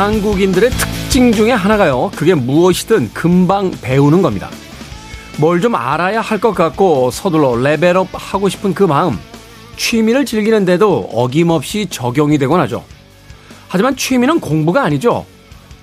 [0.00, 2.10] 한국인들의 특징 중에 하나가요.
[2.16, 4.48] 그게 무엇이든 금방 배우는 겁니다.
[5.36, 9.18] 뭘 좀 알아야 할 것 같고 서둘러 레벨업 하고 싶은 그 마음.
[9.76, 12.82] 취미를 즐기는데도 어김없이 적용이 되곤 하죠.
[13.68, 15.26] 하지만 취미는 공부가 아니죠.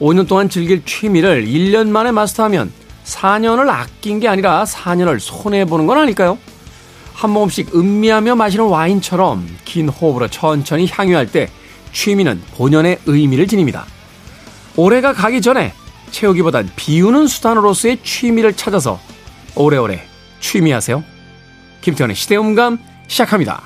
[0.01, 2.71] 5년 동안 즐길 취미를 1년 만에 마스터하면
[3.05, 6.39] 4년을 아낀 게 아니라 4년을 손해보는 건 아닐까요?
[7.13, 11.49] 한 모금씩 음미하며 마시는 와인처럼 긴 호흡으로 천천히 향유할 때
[11.93, 13.85] 취미는 본연의 의미를 지닙니다.
[14.77, 15.73] 올해가 가기 전에
[16.11, 18.99] 채우기보단 비우는 수단으로서의 취미를 찾아서
[19.55, 20.01] 오래오래
[20.39, 21.03] 취미하세요.
[21.81, 22.77] 김태현의 시대음감
[23.07, 23.63] 시작합니다.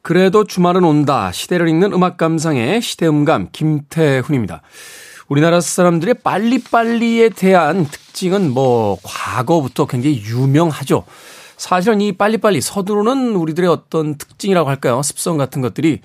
[0.00, 1.30] 그래도 주말은 온다.
[1.30, 4.62] 시대를 읽는 음악 감상의 시대음감 김태훈입니다.
[5.30, 11.04] 우리나라 사람들의 빨리빨리에 대한 특징은 뭐 과거부터 굉장히 유명하죠.
[11.56, 15.02] 사실은 이 빨리빨리 서두르는 우리들의 어떤 특징이라고 할까요?
[15.04, 16.00] 습성 같은 것들이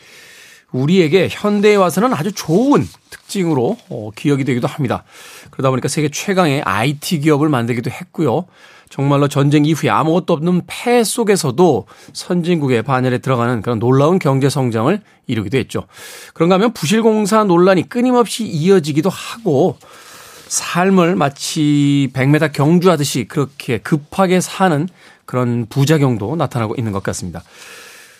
[0.71, 5.03] 우리에게 현대에 와서는 아주 좋은 특징으로 어, 기억이 되기도 합니다.
[5.49, 8.45] 그러다 보니까 세계 최강의 IT 기업을 만들기도 했고요.
[8.89, 15.57] 정말로 전쟁 이후에 아무것도 없는 폐 속에서도 선진국의 반열에 들어가는 그런 놀라운 경제 성장을 이루기도
[15.57, 15.83] 했죠.
[16.33, 19.77] 그런가 하면 부실공사 논란이 끊임없이 이어지기도 하고
[20.47, 24.87] 삶을 마치 100m 경주하듯이 그렇게 급하게 사는
[25.25, 27.43] 그런 부작용도 나타나고 있는 것 같습니다.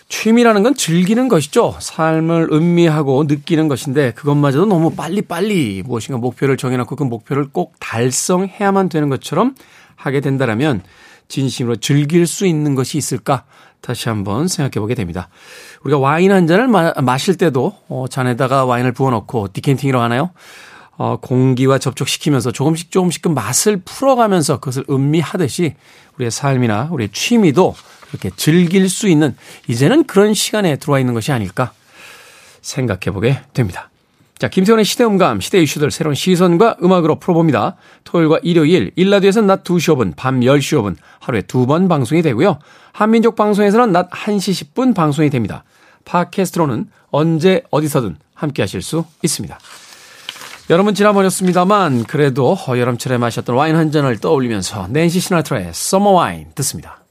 [0.08, 1.74] 취미라는 건 즐기는 것이죠.
[1.80, 9.08] 삶을 음미하고 느끼는 것인데 그것마저도 너무 빨리빨리 무엇인가 목표를 정해놓고 그 목표를 꼭 달성해야만 되는
[9.08, 9.54] 것처럼
[9.96, 10.82] 하게 된다면
[11.28, 13.44] 진심으로 즐길 수 있는 것이 있을까?
[13.80, 15.28] 다시 한번 생각해 보게 됩니다.
[15.84, 20.30] 우리가 와인 한 잔을 마, 마실 때도 어, 잔에다가 와인을 부어놓고 디켄팅이라고 하나요?
[20.98, 25.74] 어, 공기와 접촉시키면서 조금씩 조금씩 그 맛을 풀어가면서 그것을 음미하듯이
[26.16, 27.74] 우리의 삶이나 우리의 취미도
[28.08, 29.36] 그렇게 즐길 수 있는
[29.68, 31.72] 이제는 그런 시간에 들어와 있는 것이 아닐까
[32.62, 33.90] 생각해 보게 됩니다.
[34.38, 37.76] 자, 김세원의 시대음감, 시대 이슈들 새로운 시선과 음악으로 풀어봅니다.
[38.04, 42.58] 토요일과 일요일, 일라디오에서는 낮 2시 5분, 밤 10시 5분, 하루에 두 번 방송이 되고요.
[42.92, 45.64] 한민족 방송에서는 낮 1시 10분 방송이 됩니다.
[46.04, 49.58] 팟캐스트로는 언제 어디서든 함께 하실 수 있습니다.
[50.68, 57.05] 여러분 지나버렸습니다만 그래도 여름철에 마셨던 와인 한 잔을 떠올리면서 낸시 시나트라의 서머 와인 듣습니다.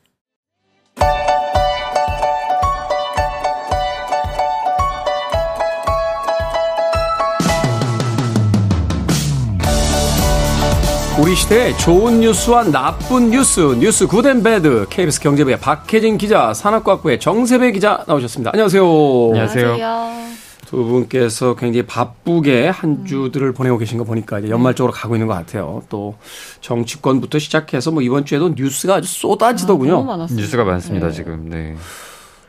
[11.18, 17.22] 우리 시대의 좋은 뉴스와 나쁜 뉴스, 뉴스 good and bad, KBS 경제부의 박혜진 기자, 산업과학부의
[17.22, 18.52] 정세배 기자 나오셨습니다.
[18.54, 18.84] 안녕하세요.
[19.32, 19.78] 안녕하세요.
[20.66, 25.28] 두 분께서 굉장히 바쁘게 한 주들을 보내고 계신 거 보니까 이제 연말 쪽으로 가고 있는
[25.28, 25.84] 것 같아요.
[25.88, 26.16] 또
[26.60, 30.12] 정치권부터 시작해서 뭐 이번 주에도 뉴스가 아주 쏟아지더군요.
[30.12, 31.14] 아, 뉴스가 많습니다, 네.
[31.14, 31.50] 지금.
[31.50, 31.78] 네.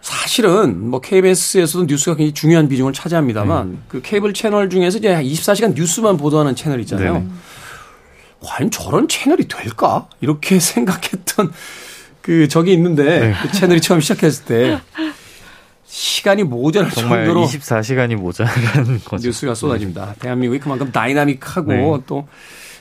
[0.01, 3.79] 사실은 뭐 KBS에서도 뉴스가 굉장히 중요한 비중을 차지합니다만 네.
[3.87, 7.15] 그 케이블 채널 중에서 이제 24시간 뉴스만 보도하는 채널 있잖아요.
[7.15, 7.27] 네.
[8.47, 10.09] 과연 저런 채널이 될까?
[10.21, 11.53] 이렇게 생각했던
[12.23, 13.35] 그 적이 있는데 네.
[13.43, 14.81] 그 채널이 처음 시작했을 때
[15.85, 19.29] 시간이 모자랄 정도로 24시간이 모자란 거죠.
[19.29, 20.07] 뉴스가 쏟아집니다.
[20.07, 20.15] 네.
[20.21, 22.03] 대한민국이 그만큼 다이나믹하고 네.
[22.07, 22.27] 또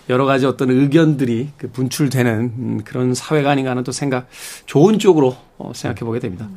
[0.09, 4.27] 여러 가지 어떤 의견들이 그 분출되는 음, 그런 사회가 아닌가 하는 또 생각,
[4.65, 6.47] 좋은 쪽으로 어, 생각해 보게 됩니다.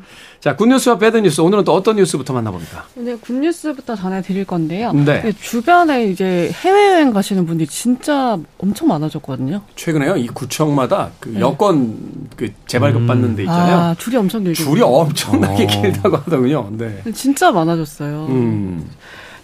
[0.40, 1.40] 자, good news와 bad news.
[1.40, 2.84] 오늘은 또 어떤 뉴스부터 만나봅니까?
[2.94, 4.92] 네, good news부터 전해드릴 건데요.
[4.92, 5.32] 네.
[5.32, 9.62] 주변에 이제 해외여행 가시는 분들이 진짜 엄청 많아졌거든요.
[9.74, 11.40] 최근에요, 이 구청마다 그 네.
[11.40, 13.06] 여권 그 재발급 음.
[13.08, 13.76] 받는 데 있잖아요.
[13.76, 14.62] 아, 줄이 엄청 길죠.
[14.62, 15.66] 줄이 엄청나게 어.
[15.66, 16.68] 길다고 하더군요.
[16.72, 17.02] 네.
[17.12, 18.26] 진짜 많아졌어요.
[18.28, 18.88] 음.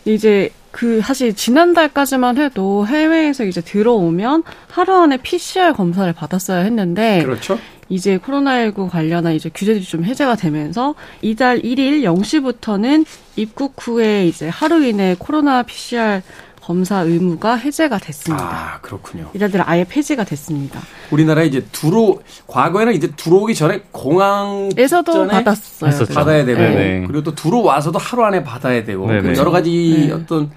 [0.05, 7.59] 이제 그 사실 지난달까지만 해도 해외에서 이제 들어오면 하루 안에 PCR 검사를 받았어야 했는데 그렇죠.
[7.89, 13.05] 이제 코로나19 관련한 이제 규제들이 좀 해제가 되면서 이달 1일 0시부터는
[13.37, 16.23] 입국 후에 이제 하루 이내 코로나 PCR
[16.65, 18.43] 검사 의무가 해제가 됐습니다.
[18.43, 19.29] 아, 그렇군요.
[19.35, 20.81] 이자들 아예 폐지가 됐습니다.
[21.11, 25.89] 우리나라 이제 들어 과거에는 이제 들어오기 전에 공항에서도 받았어요.
[25.89, 26.15] 했었죠.
[26.15, 27.05] 받아야 되고 네.
[27.07, 29.07] 그리고 또 들어와서도 하루 안에 받아야 되고
[29.37, 30.13] 여러 가지 네.
[30.15, 30.51] 어떤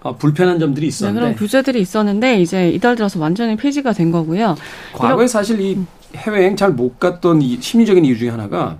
[0.00, 4.56] 어, 불편한 점들이 있었는데 네, 그런 규제들이 있었는데 이제 이달 들어서 완전히 폐지가 된 거고요.
[4.92, 5.76] 과거에 사실 이
[6.16, 8.78] 해외여행 잘 못 갔던 이 심리적인 이유 중에 하나가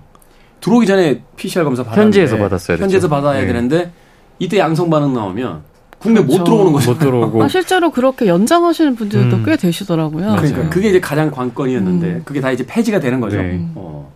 [0.61, 3.47] 들어오기 전에 PCR 검사 받았는데 현지에서 받았어야 현지에서 받아야 네.
[3.47, 3.91] 되는데
[4.39, 5.61] 이때 양성 반응 나오면
[5.99, 6.37] 국내 그렇죠.
[6.39, 6.91] 못 들어오는 거죠.
[6.91, 7.43] 못 들어오고.
[7.43, 9.43] 아, 실제로 그렇게 연장하시는 분들도 음.
[9.45, 10.35] 꽤 되시더라고요.
[10.37, 12.21] 그러니까 그게 이제 가장 관건이었는데 음.
[12.23, 13.37] 그게 다 이제 폐지가 되는 거죠.
[13.41, 13.59] 네.
[13.75, 14.09] 어.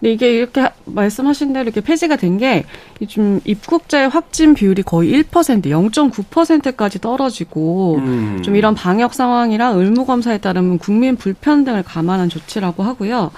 [0.00, 7.96] 근데 이게 이렇게 말씀하신 대로 이렇게 폐지가 된게좀 입국자의 확진 비율이 거의 1%, 0.9%까지 떨어지고
[7.96, 8.42] 음.
[8.42, 13.30] 좀 이런 방역 상황이랑 의무 검사에 따른 국민 불편 등을 감안한 조치라고 하고요.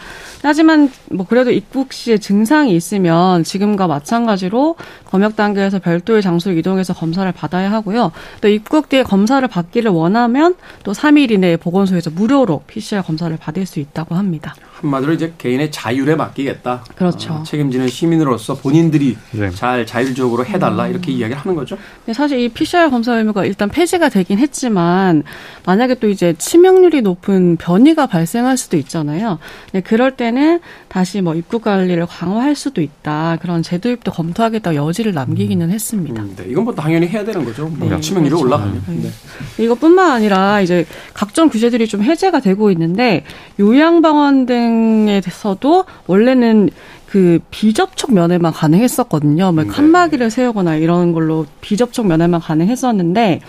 [0.42, 7.30] 하지만 뭐 그래도 입국 시에 증상이 있으면 지금과 마찬가지로 검역 단계에서 별도의 장소로 이동해서 검사를
[7.32, 8.12] 받아야 하고요.
[8.40, 10.54] 또 입국 뒤에 검사를 받기를 원하면
[10.84, 14.54] 또 3일 이내에 보건소에서 무료로 PCR 검사를 받을 수 있다고 합니다.
[14.80, 16.55] 한마디로 이제 개인의 자율에 맡기겠다.
[16.94, 17.34] 그렇죠.
[17.34, 19.50] 어, 책임지는 시민으로서 본인들이 네.
[19.50, 20.90] 잘 자율적으로 해달라 음.
[20.90, 21.76] 이렇게 이야기를 하는 거죠.
[22.04, 25.24] 네, 사실 이 PCR 검사 의무가 일단 폐지가 되긴 했지만
[25.64, 29.38] 만약에 또 이제 치명률이 높은 변이가 발생할 수도 있잖아요.
[29.72, 33.38] 네, 그럴 때는 다시 뭐 입국 관리를 강화할 수도 있다.
[33.40, 35.70] 그런 제도 입도 검토하겠다 여지를 남기기는 음.
[35.70, 36.22] 했습니다.
[36.22, 37.66] 음, 네, 이건 뭐 당연히 해야 되는 거죠.
[37.66, 38.46] 뭐 네, 치명률이 그렇죠.
[38.46, 38.84] 올라가면.
[38.86, 38.94] 네.
[39.02, 39.64] 네.
[39.64, 43.24] 이것뿐만 아니라 이제 각종 규제들이 좀 해제가 되고 있는데
[43.58, 46.70] 요양병원 등에서도 원래 는
[47.16, 49.52] 그 비접촉 면회만 가능했었거든요.
[49.52, 49.70] 뭐 네.
[49.70, 53.40] 칸막이를 세우거나 이런 걸로 비접촉 면회만 가능했었는데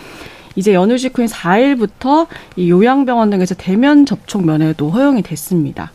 [0.56, 5.92] 이제 연휴 직후인 4일부터 이 요양병원 등에서 대면 접촉 면회도 허용이 됐습니다.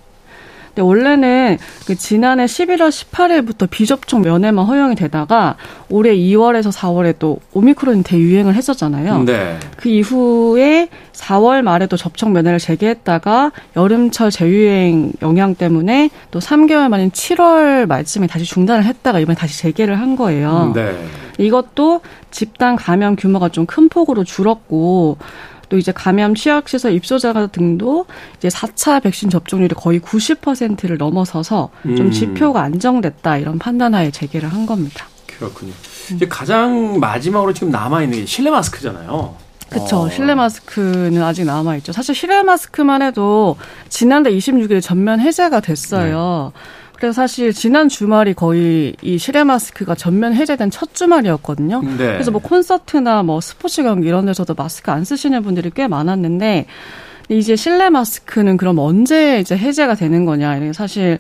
[0.75, 5.57] 근데 원래는 그 지난해 11월 18일부터 비접촉 면회만 허용이 되다가
[5.91, 9.25] 올해 2월에서 4월에 또 오미크론이 대유행을 했었잖아요.
[9.25, 9.59] 네.
[9.77, 17.87] 그 이후에 4월 말에도 접촉 면회를 재개했다가 여름철 재유행 영향 때문에 또 3개월 만인 7월
[17.87, 20.73] 말쯤에 다시 중단을 했다가 이번에 다시 재개를 한 거예요.
[20.75, 20.97] 네.
[21.39, 25.17] 이것도 집단 감염 규모가 좀 큰 폭으로 줄었고
[25.73, 28.05] 또 이제 감염 취약시설 입소자 등도
[28.37, 32.11] 이제 4차 백신 접종률이 거의 90%를 넘어서서 좀 음.
[32.11, 35.07] 지표가 안정됐다 이런 판단하에 재개를 한 겁니다.
[35.27, 35.73] 그렇군요.
[36.15, 39.35] 이제 가장 마지막으로 지금 남아 있는 게 실내 마스크잖아요.
[39.71, 40.01] 그렇죠.
[40.01, 40.11] 어.
[40.11, 41.93] 실내 마스크는 아직 남아 있죠.
[41.93, 43.57] 사실 실내 마스크만 해도
[43.89, 46.53] 지난달 26일에 전면 해제가 됐어요.
[46.55, 46.61] 네.
[47.03, 51.83] 그래서 사실 지난 주말이 거의 이 실외 마스크가 전면 해제된 첫 주말이었거든요.
[51.83, 51.97] 네.
[51.97, 56.67] 그래서 뭐 콘서트나 뭐 스포츠 경기 이런 데서도 마스크 안 쓰시는 분들이 꽤 많았는데
[57.29, 60.59] 이제 실내 마스크는 그럼 언제 이제 해제가 되는 거냐.
[60.59, 61.19] 이게 사실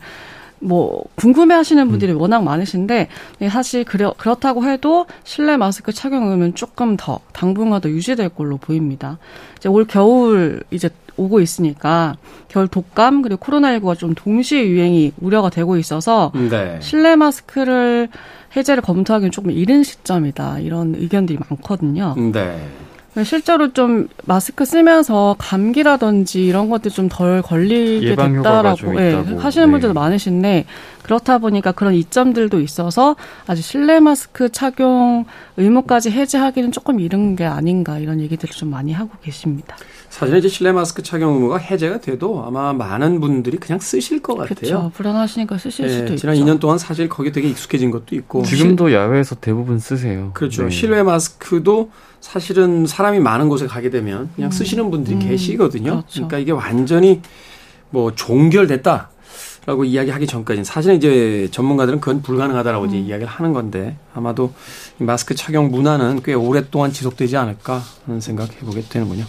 [0.60, 2.20] 뭐 궁금해 하시는 분들이 음.
[2.20, 3.08] 워낙 많으신데
[3.50, 9.18] 사실 그래, 그렇다고 해도 실내 마스크 착용 의무는 조금 더 당분간 더 유지될 걸로 보입니다.
[9.56, 12.16] 이제 올 겨울 이제 오고 있으니까
[12.48, 16.78] 겨울 독감 그리고 코로나19가 좀 동시에 유행이 우려가 되고 있어서 네.
[16.80, 18.08] 실내 마스크를
[18.56, 22.14] 해제를 검토하기는 조금 이른 시점이다 이런 의견들이 많거든요.
[22.32, 22.56] 네.
[23.24, 30.00] 실제로 좀 마스크 쓰면서 감기라든지 이런 것들 좀 덜 걸리게 됐다라고 예, 하시는 분들도 네.
[30.00, 30.64] 많으신데
[31.02, 33.16] 그렇다 보니까 그런 이점들도 있어서
[33.46, 35.24] 아직 실내 마스크 착용
[35.56, 39.76] 의무까지 해제하기는 조금 이른 게 아닌가 이런 얘기들을 좀 많이 하고 계십니다.
[40.08, 44.54] 사실 이제 실내 마스크 착용 의무가 해제가 돼도 아마 많은 분들이 그냥 쓰실 것 같아요.
[44.54, 44.90] 그렇죠.
[44.94, 46.44] 불안하시니까 쓰실 네, 수도 지난 있죠.
[46.44, 50.30] 지난 2년 동안 사실 거기 되게 익숙해진 것도 있고 지금도 야외에서 대부분 쓰세요.
[50.34, 50.64] 그렇죠.
[50.64, 50.70] 네.
[50.70, 51.90] 실내 마스크도
[52.20, 54.50] 사실은 사람이 많은 곳에 가게 되면 그냥 음.
[54.50, 55.20] 쓰시는 분들이 음.
[55.20, 55.90] 계시거든요.
[55.90, 56.12] 그렇죠.
[56.14, 57.20] 그러니까 이게 완전히
[57.90, 59.10] 뭐 종결됐다.
[59.64, 62.88] 라고 이야기하기 전까지는 사실은 이제 전문가들은 그건 불가능하다라고 음.
[62.88, 64.52] 이제 이야기를 하는 건데 아마도
[64.98, 69.24] 마스크 착용 문화는 꽤 오랫동안 지속되지 않을까 하는 생각 해보게 되는군요.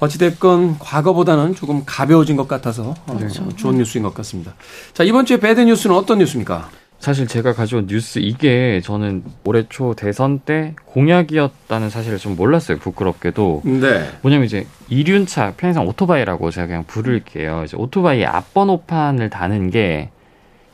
[0.00, 3.48] 어찌됐건 과거보다는 조금 가벼워진 것 같아서 어, 그렇죠.
[3.56, 4.54] 좋은 뉴스인 것 같습니다.
[4.92, 6.68] 자, 이번 주에 bad news는 어떤 뉴스입니까?
[7.04, 12.78] 사실 제가 가져온 뉴스 이게 저는 올해 초 대선 때 공약이었다는 사실을 좀 몰랐어요.
[12.78, 13.60] 부끄럽게도.
[13.66, 14.08] 네.
[14.22, 17.64] 뭐냐면 이제 이륜차 편의상 오토바이라고 제가 그냥 부를게요.
[17.66, 20.08] 이제 오토바이 앞번호판을 다는 게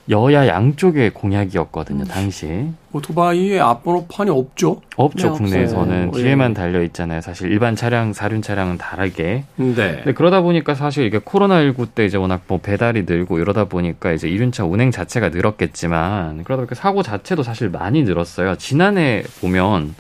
[0.09, 2.09] 여야 양쪽의 공약이었거든요, 음.
[2.09, 2.67] 당시.
[2.93, 4.81] 오토바이에 앞번호판이 없죠?
[4.97, 6.09] 없죠, 네, 국내에서는.
[6.09, 6.23] 없어요.
[6.25, 7.21] 뒤에만 달려 있잖아요.
[7.21, 9.45] 사실 일반 차량, 사륜 차량은 다르게.
[9.57, 9.75] 네.
[9.75, 14.29] 근데 그러다 보니까 사실 이게 코로나19 때 이제 워낙 뭐 배달이 늘고 이러다 보니까 이제
[14.29, 18.57] 이륜차 운행 자체가 늘었겠지만 그러다 보니까 사고 자체도 사실 많이 늘었어요.
[18.57, 19.95] 지난해 보면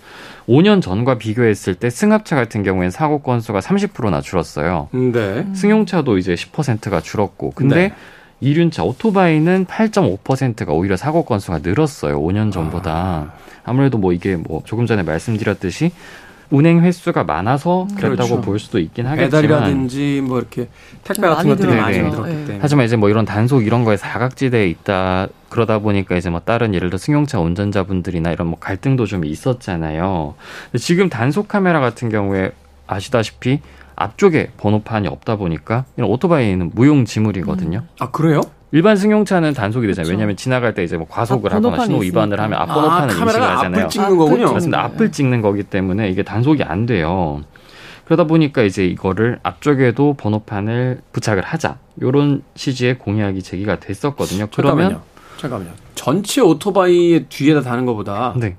[0.48, 4.88] 5년 전과 비교했을 때 승합차 같은 경우에는 사고 건수가 30%나 줄었어요.
[4.92, 5.46] 네.
[5.54, 7.52] 승용차도 이제 10%가 줄었고.
[7.54, 7.94] 근데 네.
[8.40, 12.20] 이륜차 오토바이는 8.5%가 오히려 사고 건수가 늘었어요.
[12.20, 12.92] 5년 전보다.
[12.92, 13.32] 아.
[13.64, 15.92] 아무래도 뭐 이게 뭐 조금 전에 말씀드렸듯이
[16.50, 18.40] 운행 횟수가 많아서 그랬다고 그렇죠.
[18.40, 20.68] 볼 수도 있긴 하겠지만 배달이라든지 뭐 이렇게
[21.04, 25.28] 택배 같은 것들이 많이 들었기 때문에 하지만 이제 뭐 이런 단속 이런 거에 사각지대에 있다
[25.48, 30.34] 그러다 보니까 이제 뭐 다른 예를 들어 승용차 운전자분들이나 이런 뭐 갈등도 좀 있었잖아요.
[30.76, 32.50] 지금 단속 카메라 같은 경우에
[32.88, 33.60] 아시다시피
[34.00, 37.78] 앞쪽에 번호판이 없다 보니까 이런 오토바이는 무용 지물이거든요.
[37.80, 37.88] 음.
[38.00, 38.40] 아 그래요?
[38.72, 40.04] 일반 승용차는 단속이 되잖아요.
[40.04, 40.12] 그렇죠.
[40.12, 43.42] 왜냐하면 지나갈 때 이제 뭐 과속을 아, 하거나 신호 위반을 하면 앞 번호판을 아, 인식을
[43.42, 43.80] 하잖아요.
[43.84, 44.52] 앞을 찍는 거군요.
[44.52, 44.84] 맞습니다.
[44.84, 47.42] 앞을 찍는 거기 때문에 이게 단속이 안 돼요.
[48.06, 51.76] 그러다 보니까 이제 이거를 앞쪽에도 번호판을 부착을 하자.
[52.00, 54.46] 요런 취지의 공약이 제기가 됐었거든요.
[54.54, 55.00] 그러면
[55.36, 55.72] 잠깐만요.
[55.94, 58.56] 전체 오토바이의 뒤에다 다는 것보다 네.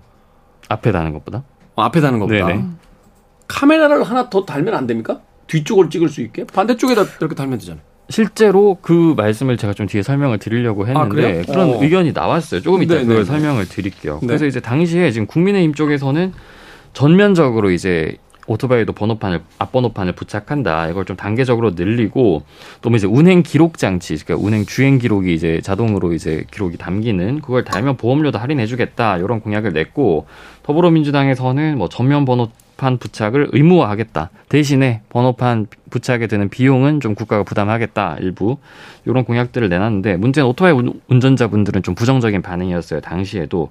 [0.69, 1.43] 앞에 다는 것보다?
[1.75, 2.45] 어, 앞에 다는 것보다.
[2.45, 2.65] 네네.
[3.47, 5.19] 카메라를 하나 더 달면 안 됩니까?
[5.51, 7.83] 뒤쪽을 찍을 수 있게 반대쪽에다 이렇게 달면 되잖아요.
[8.09, 11.83] 실제로 그 말씀을 제가 좀 뒤에 설명을 드리려고 했는데 아, 그런 어.
[11.83, 12.61] 의견이 나왔어요.
[12.61, 13.05] 조금 이따 네네.
[13.05, 14.19] 그걸 설명을 드릴게요.
[14.21, 14.27] 네.
[14.27, 16.33] 그래서 이제 당시에 지금 국민의힘 쪽에서는
[16.93, 18.17] 전면적으로 이제
[18.47, 20.89] 오토바이도 번호판을 앞번호판을 부착한다.
[20.89, 22.43] 이걸 좀 단계적으로 늘리고
[22.81, 27.63] 또뭐 이제 운행 기록 장치, 그러니까 운행 주행 기록이 이제 자동으로 이제 기록이 담기는 그걸
[27.63, 29.17] 달면 보험료도 할인해 주겠다.
[29.17, 30.25] 이런 공약을 냈고
[30.63, 32.49] 더불어민주당에서는 뭐 전면 번호
[32.81, 34.31] 판 부착을 의무화하겠다.
[34.49, 38.17] 대신에 번호판 부착에 드는 비용은 좀 국가가 부담하겠다.
[38.21, 38.57] 일부
[39.05, 40.73] 이런 공약들을 내놨는데 문제는 오토바이
[41.07, 43.01] 운전자분들은 좀 부정적인 반응이었어요.
[43.01, 43.69] 당시에도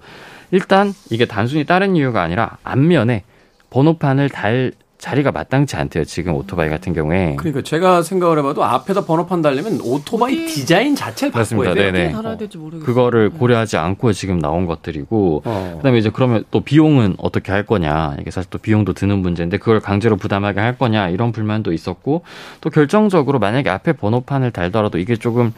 [0.52, 3.25] 일단 이게 단순히 다른 이유가 아니라 앞면에
[3.71, 6.04] 번호판을 달 자리가 마땅치 않대요.
[6.04, 7.35] 지금 오토바이 같은 경우에.
[7.37, 11.33] 그러니까 제가 생각을 해봐도 앞에다 번호판 달려면 오토바이 디자인 자체를.
[11.33, 11.90] 바꿔야 돼요.
[11.90, 12.14] 네네.
[12.14, 12.37] 어.
[12.85, 15.75] 그거를 고려하지 않고 지금 나온 것들이고, 어.
[15.78, 19.80] 그다음에 이제 그러면 또 비용은 어떻게 할 거냐 이게 사실 또 비용도 드는 문제인데 그걸
[19.80, 22.23] 강제로 부담하게 할 거냐 이런 불만도 있었고
[22.61, 25.52] 또 결정적으로 만약에 앞에 번호판을 달더라도 이게 조금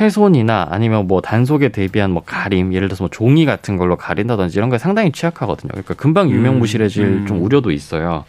[0.00, 4.70] 훼손이나 아니면 뭐 단속에 대비한 뭐 가림 예를 들어서 뭐 종이 같은 걸로 가린다든지 이런
[4.70, 5.70] 게 상당히 취약하거든요.
[5.70, 7.12] 그러니까 금방 유명무실해질 음.
[7.22, 7.26] 음.
[7.26, 8.24] 좀 우려도 있어요.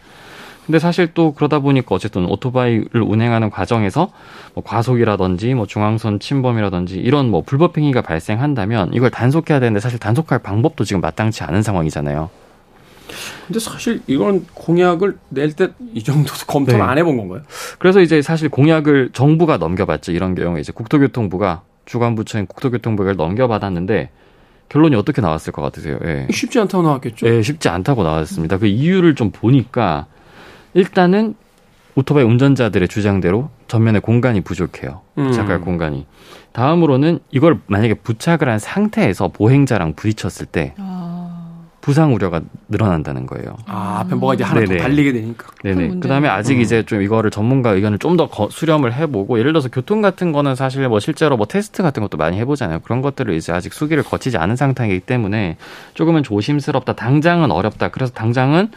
[0.70, 4.12] 근데 사실 또 그러다 보니까 어쨌든 오토바이를 운행하는 과정에서
[4.54, 10.38] 뭐 과속이라든지 뭐 중앙선 침범이라든지 이런 뭐 불법 행위가 발생한다면 이걸 단속해야 되는데 사실 단속할
[10.38, 12.30] 방법도 지금 마땅치 않은 상황이잖아요.
[13.48, 16.86] 근데 사실 이건 공약을 낼 때 이 정도 검토를 네.
[16.86, 17.42] 안 해본 건가요?
[17.80, 20.12] 그래서 이제 사실 공약을 정부가 넘겨봤죠.
[20.12, 24.10] 이런 경우에 이제 국토교통부가 주관부처인 국토교통부가 넘겨받았는데
[24.68, 25.98] 결론이 어떻게 나왔을 것 같으세요?
[26.04, 26.28] 예.
[26.30, 27.26] 쉽지 않다고 나왔겠죠.
[27.26, 28.56] 예, 쉽지 않다고 나왔습니다.
[28.58, 30.06] 그 이유를 좀 보니까
[30.74, 31.34] 일단은
[31.96, 35.00] 오토바이 운전자들의 주장대로 전면에 공간이 부족해요.
[35.16, 35.64] 부착할 음.
[35.64, 36.06] 공간이.
[36.52, 41.16] 다음으로는 이걸 만약에 부착을 한 상태에서 보행자랑 부딪혔을 때 아.
[41.80, 43.56] 부상 우려가 늘어난다는 거예요.
[43.66, 44.64] 아, 앞에 뭐가 이제 하나.
[44.64, 45.46] 더 달리게 되니까.
[45.64, 46.00] 네네.
[46.00, 46.60] 그 다음에 아직 음.
[46.60, 50.86] 이제 좀 이거를 전문가 의견을 좀 더 수렴을 해보고 예를 들어서 교통 같은 거는 사실
[50.88, 52.80] 뭐 실제로 뭐 테스트 같은 것도 많이 해보잖아요.
[52.80, 55.56] 그런 것들을 이제 아직 수기를 거치지 않은 상태이기 때문에
[55.94, 56.92] 조금은 조심스럽다.
[56.94, 57.88] 당장은 어렵다.
[57.88, 58.70] 그래서 당장은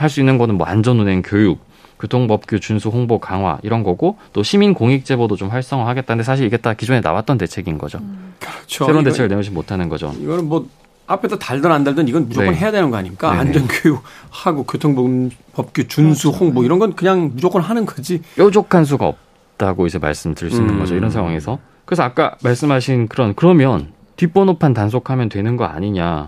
[0.00, 1.60] 할 수 있는 거는 뭐 안전운행 교육,
[2.00, 6.72] 교통법규 준수 홍보 강화 이런 거고 또 시민 공익 제보도 좀 활성화하겠다는데 사실 이게 다
[6.74, 7.98] 기존에 나왔던 대책인 거죠.
[7.98, 8.32] 음.
[8.40, 8.86] 그렇죠.
[8.86, 10.12] 새로운 대책을 내놓지 못하는 거죠.
[10.18, 10.66] 이거는 뭐
[11.06, 12.58] 앞에다 달든 안 달든 이건 무조건 네.
[12.58, 13.30] 해야 되는 거 아닙니까?
[13.30, 13.40] 네네.
[13.40, 16.44] 안전교육하고 교통법규 준수 그렇죠.
[16.44, 18.22] 홍보 이런 건 그냥 무조건 하는 거지.
[18.36, 20.78] 뾰족한 수가 없다고 이제 말씀드릴 수 있는 음.
[20.80, 20.94] 거죠.
[20.94, 21.58] 이런 상황에서.
[21.84, 26.26] 그래서 아까 말씀하신 그런 그러면 뒷번호판 단속하면 되는 거 아니냐.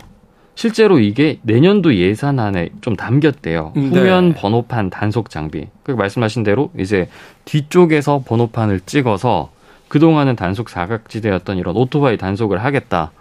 [0.55, 3.73] 실제로 이게 내년도 예산안에 좀 담겼대요.
[3.77, 4.35] 음, 후면 네.
[4.35, 5.69] 번호판 단속 장비.
[5.83, 7.09] 그 말씀하신 대로 이제
[7.47, 9.51] 뒤쪽에서 번호판을 찍어서
[9.89, 13.13] 그동안은 단속 사각지대였던 이런 오토바이 단속을 하겠다.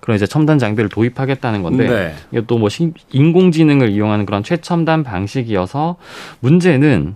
[0.00, 2.14] 그런 이제 첨단 장비를 도입하겠다는 건데 네.
[2.32, 2.68] 이게 또 뭐
[3.12, 5.96] 인공지능을 이용하는 그런 최첨단 방식이어서
[6.40, 7.14] 문제는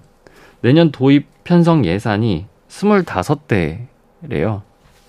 [0.60, 4.62] 내년 도입 편성 예산이 스물다섯 대래요.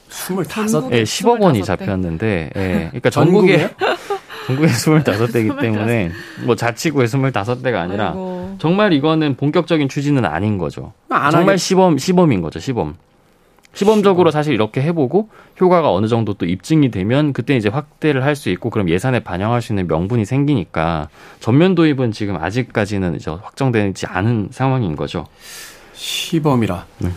[0.10, 0.98] 스물다섯 대?
[0.98, 2.60] 네, 10억 원이 잡혔는데, 예.
[2.60, 2.86] 네.
[2.90, 3.70] 그러니까 전국에
[4.46, 6.12] 전국에 25대이기 때문에
[6.46, 8.56] 뭐 자치구에 25대가 아니라 아이고.
[8.60, 10.94] 정말 이거는 본격적인 추진은 아닌 거죠.
[11.10, 11.58] 정말 하겠...
[11.58, 12.60] 시범 시범인 거죠.
[12.60, 12.96] 시범.
[13.74, 18.50] 시범적으로 사실 이렇게 해보고 효과가 어느 정도 또 입증이 되면 그때 이제 확대를 할 수
[18.50, 21.10] 있고 그럼 예산에 반영할 수 있는 명분이 생기니까
[21.42, 25.26] 전면 도입은 지금 아직까지는 이제 확정되지 않은 상황인 거죠.
[25.94, 26.86] 시범이라.
[27.00, 27.10] 네.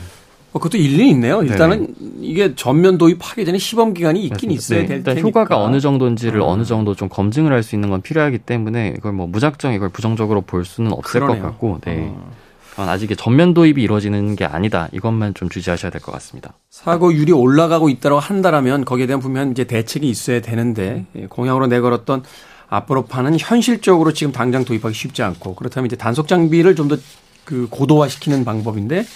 [0.53, 1.43] 어, 그것도 일리 있네요.
[1.43, 4.51] 일단은 네 이게 전면 도입하기 전에 시범 기간이 있긴.
[4.51, 4.87] 있어야 네.
[4.87, 5.27] 될 테니까.
[5.27, 6.57] 효과가 어느 정도인지를 어.
[6.57, 10.41] 느 정도 좀 검증을 할 수 있는 건 필요하기 때문에 이걸 뭐 무작정 이걸 부정적으로
[10.41, 11.43] 볼 수는 없을 그러네요.
[11.43, 11.79] 것 같고.
[11.85, 12.09] 네.
[12.11, 12.31] 어.
[12.79, 14.89] 아직 전면 도입이 이루어지는 게 아니다.
[14.93, 16.55] 이것만 좀 주지하셔야 될 것 같습니다.
[16.71, 21.27] 사고율이 올라가고 있다고 한다라면 거기에 대한 분명 이제 대책이 있어야 되는데 음.
[21.29, 22.23] 공약으로 내걸었던
[22.69, 26.97] 앞으로 파는 현실적으로 지금 당장 도입하기 쉽지 않고 그렇다면 이제 단속 장비를 좀 더
[27.45, 29.07] 그 고도화시키는 방법인데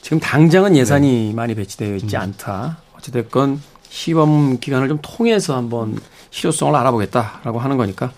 [0.00, 1.34] 지금 당장은 예산이 네.
[1.34, 2.20] 많이 배치되어 있지 음.
[2.20, 2.78] 않다.
[2.96, 5.98] 어찌됐건 시범 기간을 좀 통해서 한번
[6.30, 8.12] 실효성을 알아보겠다라고 하는 거니까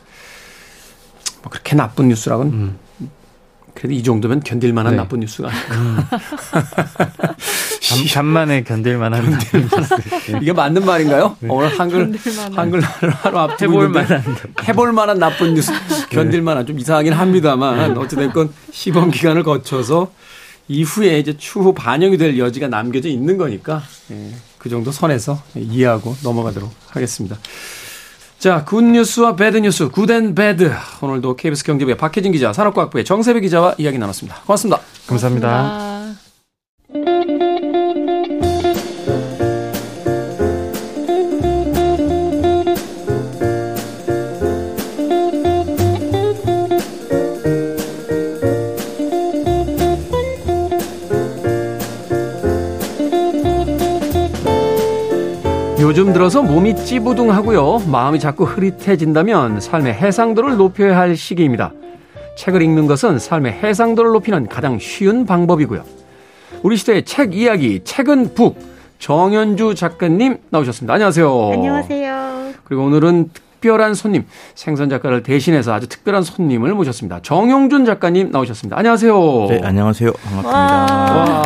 [1.42, 2.78] 뭐 그렇게 나쁜 뉴스라고는 음.
[3.74, 4.96] 그래도 이 정도면 견딜 만한 네.
[4.98, 5.74] 나쁜 뉴스가 아닐까.
[5.74, 5.96] 음.
[8.12, 9.94] 간만에 견딜 만한 나쁜 뉴스.
[10.42, 11.36] 이게 맞는 말인가요?
[11.40, 11.48] 네.
[11.50, 12.12] 오늘 한글
[12.54, 14.22] 한글 하루 앞두고 해볼 만한
[14.68, 15.72] 해볼 만한 나쁜 뉴스
[16.10, 20.12] 견딜 만한 좀 이상하긴 합니다만 어찌 됐건 시범 기간을 거쳐서
[20.70, 26.70] 이후에 이제 추후 반영이 될 여지가 남겨져 있는 거니까 예, 그 정도 선에서 이해하고 넘어가도록
[26.86, 27.36] 하겠습니다.
[28.38, 30.72] 자, 굿뉴스와 배드뉴스, 굿앤 배드.
[31.02, 34.42] 오늘도 KBS 경제부의 박혜진 기자, 산업과학부의 정세배 기자와 이야기 나눴습니다.
[34.46, 34.80] 고맙습니다.
[35.08, 35.48] 감사합니다.
[35.48, 35.89] 고맙습니다.
[56.12, 57.82] 들어서 몸이 찌부둥하고요.
[57.90, 61.72] 마음이 자꾸 흐릿해진다면 삶의 해상도를 높여야 할 시기입니다.
[62.36, 65.82] 책을 읽는 것은 삶의 해상도를 높이는 가장 쉬운 방법이고요.
[66.62, 68.56] 우리 시대의 책 이야기, 책은 북.
[68.98, 70.92] 정현주 작가님 나오셨습니다.
[70.92, 71.50] 안녕하세요.
[71.52, 72.52] 안녕하세요.
[72.64, 74.24] 그리고 오늘은 특별한 손님,
[74.54, 77.20] 생선 작가를 대신해서 아주 특별한 손님을 모셨습니다.
[77.20, 78.78] 정용준 작가님 나오셨습니다.
[78.78, 79.46] 안녕하세요.
[79.50, 80.12] 네, 안녕하세요.
[80.12, 80.50] 반갑습니다.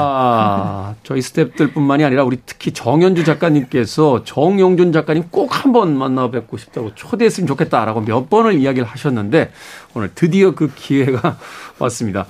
[0.05, 6.95] 와, 저희 스탭들뿐만이 아니라 우리 특히 정현주 작가님께서 정용준 작가님 꼭 한번 만나 뵙고 싶다고
[6.95, 9.51] 초대했으면 좋겠다라고 몇 번을 이야기를 하셨는데
[9.95, 11.37] 오늘 드디어 그 기회가
[11.81, 12.27] 왔습니다.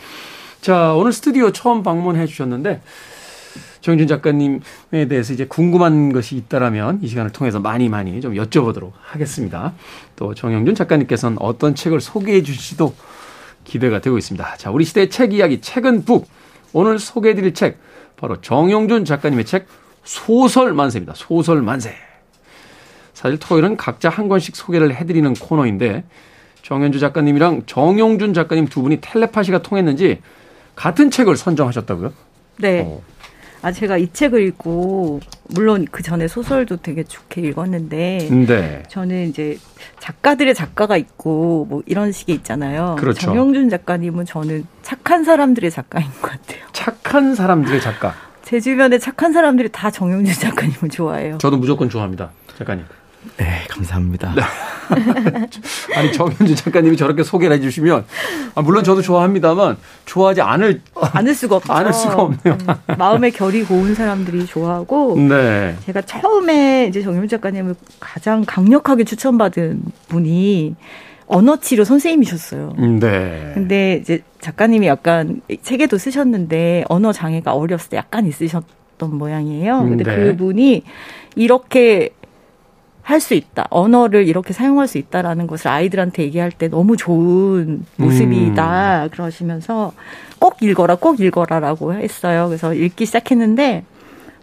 [0.62, 2.80] 자, 오늘 스튜디오 처음 방문해 주셨는데
[3.84, 9.74] 정준 작가님에 대해서 이제 궁금한 것이 있다라면 이 시간을 통해서 많이 많이 좀 여쭤보도록 하겠습니다.
[10.16, 12.94] 또 정영준 작가님께서는 어떤 책을 소개해 주실지도
[13.64, 14.56] 기대가 되고 있습니다.
[14.56, 16.26] 자, 우리 시대의 책 이야기, 책은 북.
[16.72, 17.76] 오늘 소개해 드릴 책,
[18.16, 19.66] 바로 정영준 작가님의 책,
[20.02, 21.12] 소설 만세입니다.
[21.14, 21.94] 소설 만세.
[23.12, 26.04] 사실 토요일은 각자 한 권씩 소개를 해드리는 코너인데,
[26.62, 30.22] 정현주 작가님이랑 정용준 작가님 두 분이 텔레파시가 통했는지
[30.74, 32.14] 같은 책을 선정하셨다고요?
[32.60, 32.82] 네.
[32.86, 33.13] 어.
[33.64, 38.82] 아 제가 이 책을 읽고 물론 그 전에 소설도 되게 좋게 읽었는데 네.
[38.88, 39.58] 저는 이제
[40.00, 42.96] 작가들의 작가가 있고 뭐 이런 식의 있잖아요.
[42.98, 43.22] 그렇죠.
[43.22, 46.60] 정영준 작가님은 저는 착한 사람들의 작가인 것 같아요.
[46.74, 48.14] 착한 사람들의 작가.
[48.42, 51.38] 제 주변에 착한 사람들이 다 정영준 작가님을 좋아해요.
[51.38, 52.32] 저도 무조건 좋아합니다.
[52.58, 52.84] 작가님.
[53.38, 54.34] 네, 감사합니다.
[54.94, 55.46] 네.
[55.96, 58.04] 아니 정현주 작가님이 저렇게 소개를 해주시면
[58.54, 61.72] 아, 물론 저도 좋아합니다만 좋아하지 않을 않을 수가 없죠.
[61.72, 62.58] 않을 수가 없네요.
[62.68, 65.76] 음, 마음의 결이 고운 사람들이 좋아하고 네.
[65.86, 70.74] 제가 처음에 이제 정현주 작가님을 가장 강력하게 추천받은 분이
[71.26, 72.74] 언어 치료 선생님이셨어요.
[73.00, 73.52] 네.
[73.54, 79.80] 근데 이제 작가님이 약간 책에도 쓰셨는데 언어 장애가 어렸을 때 약간 있으셨던 모양이에요.
[79.84, 80.16] 근데 네.
[80.16, 80.82] 그분이
[81.36, 82.10] 이렇게
[83.04, 83.66] 할 수 있다.
[83.70, 89.04] 언어를 이렇게 사용할 수 있다라는 것을 아이들한테 얘기할 때 너무 좋은 모습이다.
[89.04, 89.08] 음.
[89.10, 89.92] 그러시면서
[90.40, 92.48] 꼭 읽어라, 꼭 읽어라라고 했어요.
[92.48, 93.84] 그래서 읽기 시작했는데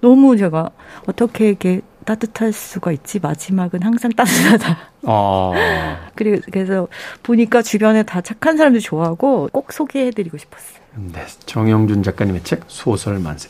[0.01, 0.69] 너무 제가
[1.07, 3.19] 어떻게 이렇게 따뜻할 수가 있지?
[3.19, 4.77] 마지막은 항상 따뜻하다.
[5.03, 5.53] 어.
[6.15, 6.87] 그리고 그래서
[7.23, 10.81] 보니까 주변에 다 착한 사람들 좋아하고 꼭 소개해드리고 싶었어요.
[11.13, 13.49] 네, 정영준 작가님의 책 소설 만세.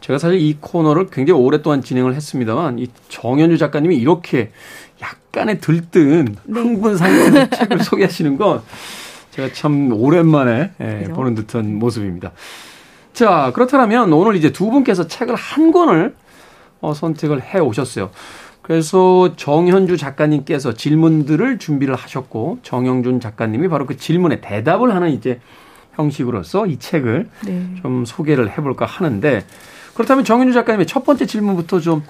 [0.00, 4.50] 제가 사실 이 코너를 굉장히 오랫동안 진행을 했습니다만 이 정현주 작가님이 이렇게
[5.00, 6.60] 약간의 들뜬 네.
[6.60, 8.62] 흥분 상태에서 책을 소개하시는 건
[9.30, 12.32] 제가 참 오랜만에 예, 보는 듯한 모습입니다.
[13.12, 16.14] 자, 그렇다면 오늘 이제 두 분께서 책을 한 권을
[16.80, 18.10] 어, 선택을 해 오셨어요.
[18.62, 25.40] 그래서 정현주 작가님께서 질문들을 준비를 하셨고 정영준 작가님이 바로 그 질문에 대답을 하는 이제
[25.94, 27.66] 형식으로서 이 책을 네.
[27.82, 29.44] 좀 소개를 해볼까 하는데
[30.00, 32.02] 그렇다면 정윤주 작가님의 첫 번째 질문부터 좀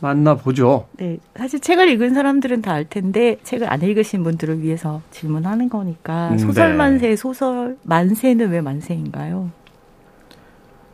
[0.00, 0.86] 만나보죠.
[0.98, 1.18] 네.
[1.36, 6.38] 사실 책을 읽은 사람들은 다 알 텐데 책을 안 읽으신 분들을 위해서 질문하는 거니까 음,
[6.38, 6.76] 소설 네.
[6.76, 9.50] 만세, 소설 만세는 왜 만세인가요?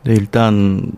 [0.05, 0.91] 네, 일단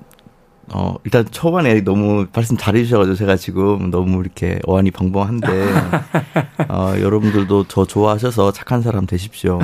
[0.73, 5.47] 어, 일단 초반에 너무 말씀 잘해주셔가지고 제가 지금 너무 이렇게 어안이 벙벙한데,
[6.67, 9.59] 어, 여러분들도 저 좋아하셔서 착한 사람 되십시오.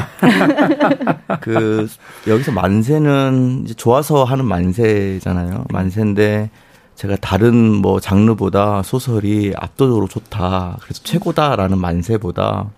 [1.41, 1.87] 그,
[2.25, 5.65] 여기서 만세는 이제 좋아서 하는 만세잖아요.
[5.69, 6.49] 만세인데,
[6.95, 10.77] 제가 다른 뭐 장르보다 소설이 압도적으로 좋다.
[10.81, 12.69] 그래서 최고다라는 만세보다,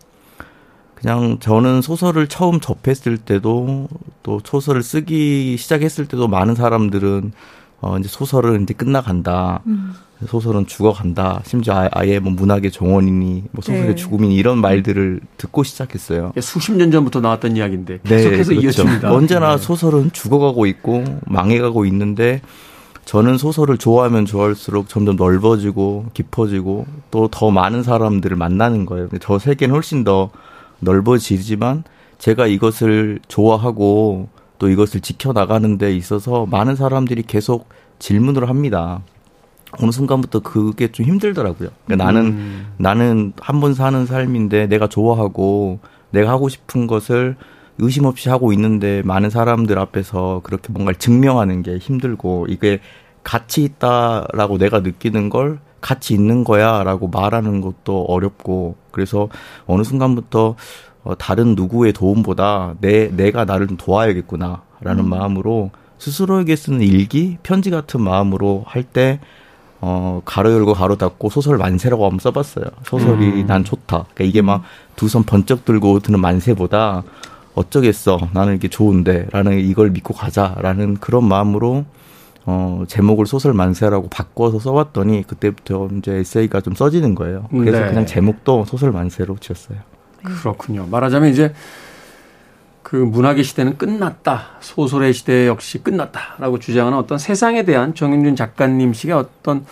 [0.96, 3.88] 그냥 저는 소설을 처음 접했을 때도,
[4.24, 7.34] 또 소설을 쓰기 시작했을 때도 많은 사람들은
[7.86, 9.62] 어, 이제 소설은 이제 끝나간다.
[9.68, 9.94] 음.
[10.26, 11.42] 소설은 죽어간다.
[11.46, 13.96] 심지어 아예 뭐 문학의 정원이니, 뭐 소설의 네.
[13.96, 16.32] 죽음이니 이런 말들을 듣고 시작했어요.
[16.42, 18.82] 수십 년 전부터 나왔던 이야기인데 네, 계속해서 네, 그렇죠.
[18.82, 19.14] 이어집니다.
[19.14, 19.62] 언제나 네.
[19.62, 22.42] 소설은 죽어가고 있고 망해가고 있는데
[23.04, 29.10] 저는 소설을 좋아하면 좋아할수록 점점 넓어지고 깊어지고 또 더 많은 사람들을 만나는 거예요.
[29.22, 30.32] 저 세계는 훨씬 더
[30.80, 31.84] 넓어지지만
[32.18, 37.68] 제가 이것을 좋아하고 또 이것을 지켜나가는 데 있어서 많은 사람들이 계속
[38.00, 39.02] 질문을 합니다.
[39.82, 41.70] 어느 순간부터 그게 좀 힘들더라고요.
[41.86, 42.68] 그러니까 나는, 음.
[42.78, 45.80] 나는 한 번 사는 삶인데 내가 좋아하고
[46.12, 47.36] 내가 하고 싶은 것을
[47.78, 52.80] 의심 없이 하고 있는데 많은 사람들 앞에서 그렇게 뭔가를 증명하는 게 힘들고 이게
[53.24, 59.28] 가치 있다라고 내가 느끼는 걸 가치 있는 거야 라고 말하는 것도 어렵고 그래서
[59.68, 60.56] 어느 순간부터
[61.06, 65.10] 어, 다른 누구의 도움보다 내 내가 나를 좀 도와야겠구나라는 음.
[65.10, 69.22] 마음으로 스스로에게 쓰는 일기, 편지 같은 마음으로 할때
[69.82, 72.66] 어, 가로 열고 가로 닫고 소설 만세라고 한번 써봤어요.
[72.86, 73.46] 소설이 음.
[73.48, 74.06] 난 좋다.
[74.14, 74.64] 그러니까 이게 막
[74.98, 77.04] 두 손 번쩍 들고 드는 만세보다
[77.54, 78.30] 어쩌겠어.
[78.34, 79.28] 나는 이게 좋은데.
[79.32, 80.56] 라는 이걸 믿고 가자.
[80.60, 81.86] 라는 그런 마음으로
[82.46, 87.48] 어, 제목을 소설 만세라고 바꿔서 써봤더니 그때부터 이제 에세이가 좀 써지는 거예요.
[87.52, 87.88] 그래서 네.
[87.88, 89.78] 그냥 제목도 소설 만세로 지었어요.
[90.26, 90.88] 그렇군요.
[90.88, 91.54] 말하자면 이제
[92.84, 94.58] 그 문학의 시대는 끝났다.
[94.60, 99.66] 소설의 시대 역시 끝났다라고 주장하는 어떤 세상에 대한 정윤준 작가님식의 어떤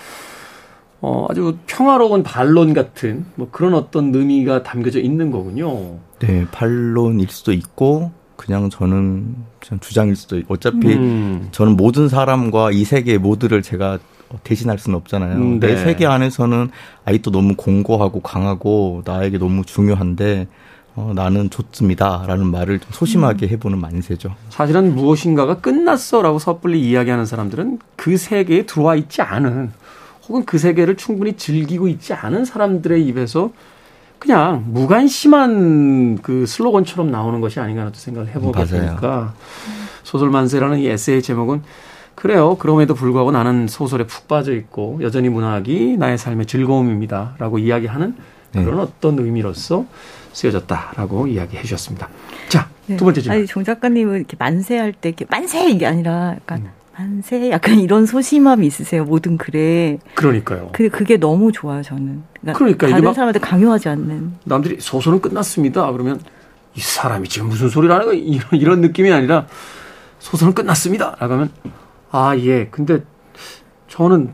[1.00, 6.00] 어, 아주 평화로운 반론 같은 뭐 그런 어떤 의미가 담겨져 있는 거군요.
[6.20, 11.50] 네, 반론일 수도 있고 그냥 저는 그냥 주장일 수도 있고 어차피 음.
[11.52, 14.00] 저는 모든 사람과 이 세계 모두를 제가
[14.44, 15.36] 대신할 수는 없잖아요.
[15.36, 15.68] 음, 네.
[15.68, 16.70] 내 세계 안에서는
[17.06, 20.48] 아직도 너무 공고하고 강하고 나에게 너무 중요한데
[20.96, 23.50] 어, 나는 좋습니다라는 말을 좀 소심하게 음.
[23.50, 24.36] 해보는 만세죠.
[24.50, 29.72] 사실은 무엇인가가 끝났어라고 섣불리 이야기하는 사람들은 그 세계에 들어와 있지 않은
[30.28, 33.52] 혹은 그 세계를 충분히 즐기고 있지 않은 사람들의 입에서
[34.20, 39.34] 그냥 무관심한 그 슬로건처럼 나오는 것이 아닌가 하는 생각을 해보게 되니까
[40.04, 41.62] 소설 만세라는 이 에세이 제목은
[42.16, 42.56] 그래요.
[42.56, 48.16] 그럼에도 불구하고 나는 소설에 푹 빠져 있고 여전히 문학이 나의 삶의 즐거움입니다라고 이야기하는
[48.54, 48.64] 네.
[48.64, 48.84] 그런 네.
[48.84, 49.86] 어떤 의미로서
[50.32, 52.10] 쓰여졌다라고 이야기해 주셨습니다.
[52.50, 52.98] 자, 네.
[52.98, 53.38] 두 번째 질문.
[53.38, 56.70] 아니, 정 작가님은 이렇게 만세할 때 이렇게 만세 이게 아니라 약간 음.
[56.96, 59.98] 만세 약간 이런 소심함이 있으세요 모든 글에.
[60.16, 60.70] 그러니까요.
[60.72, 62.24] 그 그게 너무 좋아요 저는.
[62.42, 64.34] 그러니까, 그러니까 다른 사람한테 강요하지 않는.
[64.44, 65.92] 남들이 소설은 끝났습니다.
[65.92, 66.22] 그러면
[66.76, 69.48] 이 사람이 지금 무슨 소리를 하는 거야 이런, 이런 느낌이 아니라
[70.20, 71.16] 소설은 끝났습니다.
[71.20, 71.50] 라고 하면
[72.14, 72.68] 아 예.
[72.68, 73.04] 근데
[73.88, 74.34] 저는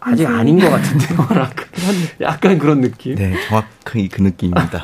[0.00, 1.18] 아직 아닌 것 같은데요.
[2.22, 3.16] 약간 그런 느낌.
[3.16, 4.82] 네, 정확히 그 느낌입니다.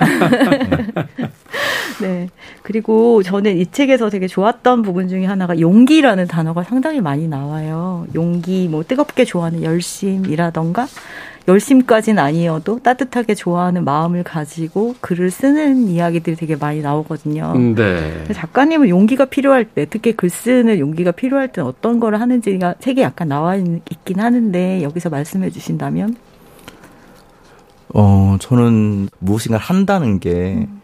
[2.02, 2.28] 네.
[2.62, 8.06] 그리고 저는 이 책에서 되게 좋았던 부분 중에 하나가 용기라는 단어가 상당히 많이 나와요.
[8.14, 10.86] 용기, 뭐 뜨겁게 좋아하는 열심이라던가
[11.46, 17.52] 열심까지는 아니어도 따뜻하게 좋아하는 마음을 가지고 글을 쓰는 이야기들이 되게 많이 나오거든요.
[17.54, 18.24] 음, 네.
[18.32, 23.28] 작가님은 용기가 필요할 때, 특히 글 쓰는 용기가 필요할 때 어떤 거를 하는지가 책에 약간
[23.28, 26.16] 나와 있긴 하는데 여기서 말씀해 주신다면?
[27.92, 30.80] 어, 저는 무엇인가 한다는 게 음.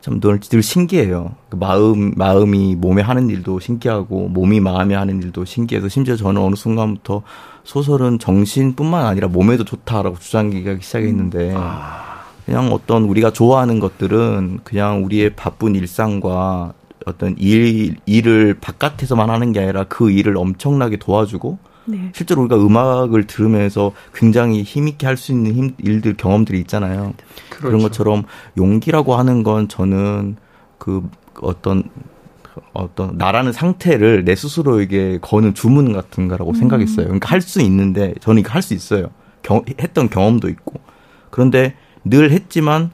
[0.00, 1.34] 참 늘 늘 신기해요.
[1.50, 6.54] 그 마음 마음이 몸에 하는 일도 신기하고 몸이 마음에 하는 일도 신기해서 심지어 저는 어느
[6.54, 7.22] 순간부터
[7.64, 11.56] 소설은 정신뿐만 아니라 몸에도 좋다라고 주장하기 시작했는데 음.
[11.56, 12.24] 아.
[12.46, 16.72] 그냥 어떤 우리가 좋아하는 것들은 그냥 우리의 바쁜 일상과
[17.06, 21.58] 어떤 일 일을 바깥에서만 하는 게 아니라 그 일을 엄청나게 도와주고
[21.90, 22.10] 네.
[22.14, 27.12] 실제로 우리가 음악을 들으면서 굉장히 힘있게 할 수 있는 힘, 일들 경험들이 있잖아요.
[27.50, 27.66] 그렇죠.
[27.66, 28.24] 그런 것처럼
[28.56, 30.36] 용기라고 하는 건 저는
[30.78, 31.02] 그
[31.42, 31.84] 어떤
[32.72, 36.54] 어떤 나라는 상태를 내 스스로에게 거는 주문 같은 거라고 음.
[36.54, 37.06] 생각했어요.
[37.06, 39.08] 그러니까 할 수 있는데 저는 이거 할 수 있어요.
[39.42, 40.80] 경, 했던 경험도 있고.
[41.30, 41.74] 그런데
[42.04, 42.90] 늘 했지만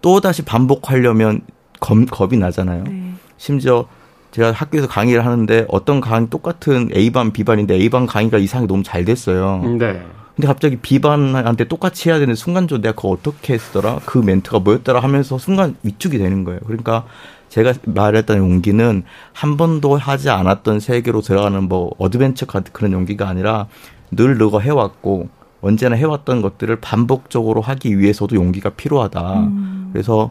[0.00, 1.42] 또 다시 반복하려면
[1.80, 2.84] 겁, 겁이 나잖아요.
[2.84, 3.12] 네.
[3.36, 3.86] 심지어
[4.32, 9.62] 제가 학교에서 강의를 하는데 어떤 강의 똑같은 A반, B반인데 A반 강의가 이상하게 너무 잘 됐어요.
[9.78, 10.02] 네.
[10.34, 14.00] 근데 갑자기 B반한테 똑같이 해야 되는 순간적으로 내가 그거 어떻게 했더라?
[14.06, 16.60] 그 멘트가 뭐였더라 하면서 순간 위축이 되는 거예요.
[16.64, 17.04] 그러니까
[17.50, 19.02] 제가 말했던 용기는
[19.34, 23.66] 한 번도 하지 않았던 세계로 들어가는 뭐 adventure 같은 그런 용기가 아니라
[24.10, 25.28] 늘 너가 해왔고
[25.60, 29.40] 언제나 해왔던 것들을 반복적으로 하기 위해서도 용기가 필요하다.
[29.40, 29.90] 음.
[29.92, 30.30] 그래서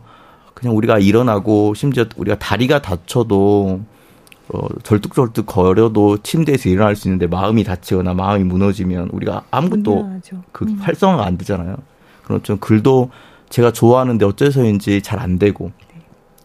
[0.54, 3.82] 그냥 우리가 일어나고 심지어 우리가 다리가 다쳐도
[4.54, 10.20] 어, 절뚝절뚝 거려도 침대에서 일어날 수 있는데 마음이 다치거나 마음이 무너지면 우리가 아무것도
[10.52, 10.78] 그 음.
[10.82, 11.78] 활성화가 안 되잖아요.
[12.24, 12.58] 그렇죠.
[12.60, 13.12] 글도
[13.50, 15.72] 제가 좋아하는데 어째서인지 잘 안 되고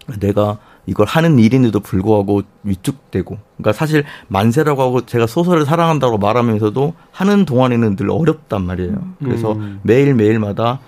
[0.08, 0.18] 네.
[0.20, 7.44] 내가 이걸 하는 일인데도 불구하고 위축되고 그러니까 사실 만세라고 하고 제가 소설을 사랑한다고 말하면서도 하는
[7.44, 8.94] 동안에는 늘 어렵단 말이에요.
[9.18, 9.80] 그래서 음.
[9.82, 10.78] 매일 매일마다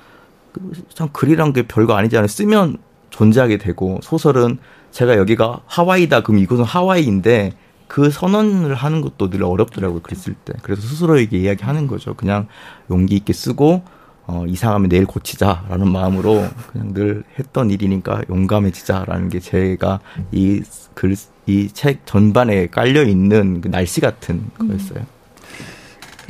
[0.94, 2.28] 참 글이란 게 별거 아니지 않아요.
[2.28, 2.78] 쓰면
[3.10, 4.58] 존재하게 되고 소설은
[4.90, 7.52] 제가 여기가 하와이다 그럼 이곳은 하와이인데
[7.88, 10.52] 그 선언을 하는 것도 늘 어렵더라고요 글쓸 때.
[10.62, 12.14] 그래서 스스로에게 이야기하는 거죠.
[12.14, 12.46] 그냥
[12.90, 13.82] 용기 있게 쓰고
[14.26, 20.00] 어, 이상하면 내일 고치자라는 마음으로 그냥 늘 했던 일이니까 용감해지자라는 게 제가
[20.32, 21.16] 이 글,
[21.46, 25.06] 이 책 전반에 깔려 있는 그 날씨 같은 거였어요.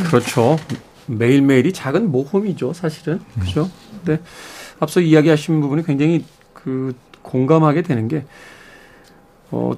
[0.04, 0.56] 그렇죠.
[1.06, 3.20] 매일매일이 작은 모험이죠, 사실은.
[3.40, 3.68] 그죠?
[4.04, 4.22] 근데
[4.78, 6.24] 앞서 이야기하신 부분이 굉장히
[6.58, 8.24] 그 공감하게 되는 게
[9.50, 9.72] 어,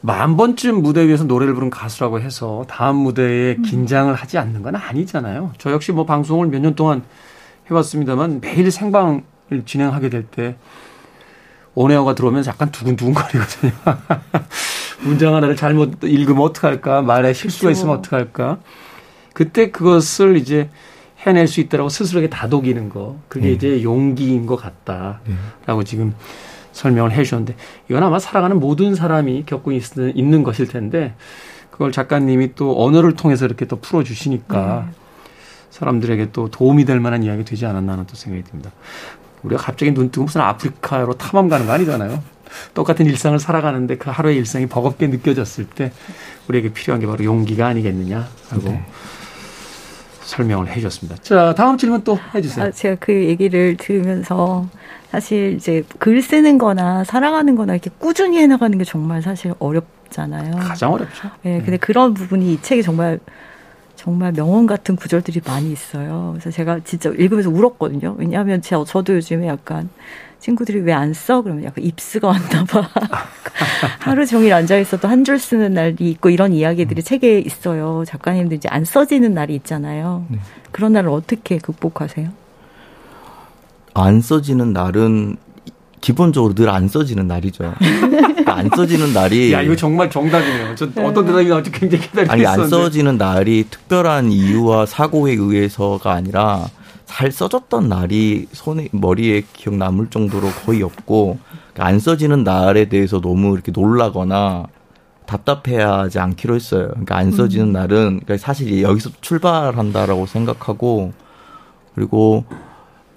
[0.00, 3.62] 만 번쯤 무대 위에서 노래를 부른 가수라고 해서 다음 무대에 음.
[3.62, 5.52] 긴장을 하지 않는 건 아니잖아요.
[5.58, 7.02] 저 역시 뭐 방송을 몇 년 동안
[7.70, 9.22] 해봤습니다만 매일 생방을
[9.64, 10.56] 진행하게 될 때
[11.74, 13.72] 온에어가 들어오면 약간 두근두근거리거든요.
[15.02, 17.02] 문장 하나를 잘못 읽으면 어떡할까?
[17.02, 17.70] 말에 실수가.
[17.72, 18.58] 있으면 어떡할까?
[19.32, 20.68] 그때 그것을 이제
[21.26, 23.16] 해낼 수 있다라고 스스로에게 다독이는 거.
[23.28, 23.52] 그게 네.
[23.52, 25.84] 이제 용기인 것 같다라고 네.
[25.84, 26.14] 지금
[26.72, 27.56] 설명을 해 주셨는데
[27.88, 31.14] 이건 아마 살아가는 모든 사람이 겪고 있는, 있는 것일 텐데
[31.70, 34.94] 그걸 작가님이 또 언어를 통해서 이렇게 또 풀어주시니까 네.
[35.70, 38.70] 사람들에게 또 도움이 될 만한 이야기 되지 않았나 하는 또 생각이 듭니다.
[39.42, 42.22] 우리가 갑자기 눈 뜨고 무슨 아프리카로 탐험 가는 거 아니잖아요.
[42.74, 45.92] 똑같은 일상을 살아가는데 그 하루의 일상이 버겁게 느껴졌을 때
[46.48, 48.86] 우리에게 필요한 게 바로 용기가 아니겠느냐 하고 네.
[50.24, 51.20] 설명을 해 주셨습니다.
[51.22, 52.66] 자, 다음 질문 또 해주세요.
[52.66, 54.66] 아, 제가 그 얘기를 들으면서
[55.10, 60.56] 사실 이제 글 쓰는 거나 살아가는 거나 이렇게 꾸준히 해나가는 게 정말 사실 어렵잖아요.
[60.56, 61.30] 가장 어렵죠.
[61.42, 63.20] 네, 근데 그런 부분이 이 책에 정말
[63.96, 66.30] 정말 명언 같은 구절들이 많이 있어요.
[66.32, 68.16] 그래서 제가 진짜 읽으면서 울었거든요.
[68.18, 69.88] 왜냐하면 제가 저도 요즘에 약간
[70.44, 71.40] 친구들이 왜 안 써?
[71.40, 72.86] 그러면 약간 입스가 왔나 봐.
[74.00, 77.02] 하루 종일 앉아 있어도 한 줄 쓰는 날이 있고 이런 이야기들이 음.
[77.02, 78.04] 책에 있어요.
[78.06, 80.26] 작가님도 이제 안 써지는 날이 있잖아요.
[80.28, 80.38] 네.
[80.70, 82.28] 그런 날을 어떻게 극복하세요?
[83.94, 85.36] 안 써지는 날은
[86.02, 87.72] 기본적으로 늘 안 써지는 날이죠.
[87.80, 90.74] 그러니까 안 써지는 날이 야 이거 정말 정답이네요.
[90.74, 96.66] 저 어떤 대답이 나올지 굉장히 기다리고 아니 안 써지는 날이 특별한 이유와 사고에 의해서가 아니라
[97.14, 101.38] 잘 써졌던 날이 손에 머리에 기억 남을 정도로 거의 없고
[101.78, 104.64] 안 써지는 날에 대해서 너무 이렇게 놀라거나
[105.24, 106.88] 답답해하지 않기로 했어요.
[106.88, 107.72] 그러니까 안 써지는 음.
[107.72, 111.12] 날은 그러니까 사실 여기서 출발한다라고 생각하고
[111.94, 112.46] 그리고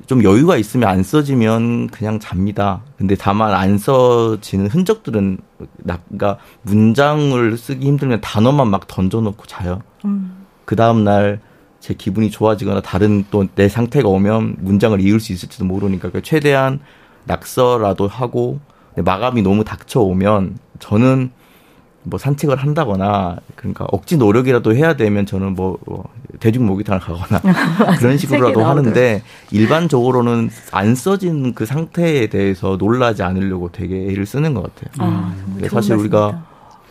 [0.06, 2.82] 좀 여유가 있으면 안 써지면 그냥 잡니다.
[3.00, 5.40] 근데 다만 안 써지는 흔적들은
[5.78, 9.82] 나, 그러니까 문장을 쓰기 힘들면 단어만 막 던져놓고 자요.
[10.06, 10.46] 음.
[10.66, 11.40] 그 다음 날
[11.88, 16.80] 제 기분이 좋아지거나 다른 또 내 상태가 오면 문장을 이을 수 있을지도 모르니까 그러니까 최대한
[17.24, 18.60] 낙서라도 하고
[18.98, 21.32] 마감이 너무 닥쳐오면 저는
[22.04, 27.42] 뭐 산책을 한다거나 그러니까 억지 노력이라도 해야 되면 저는 뭐, 뭐 대중 목욕탕을 가거나
[28.00, 34.76] 그런 식으로라도 하는데 일반적으로는 안 써진 그 상태에 대해서 놀라지 않으려고 되게 애를 쓰는 것
[34.76, 35.06] 같아요.
[35.06, 35.68] 아, 음.
[35.70, 36.44] 사실 우리가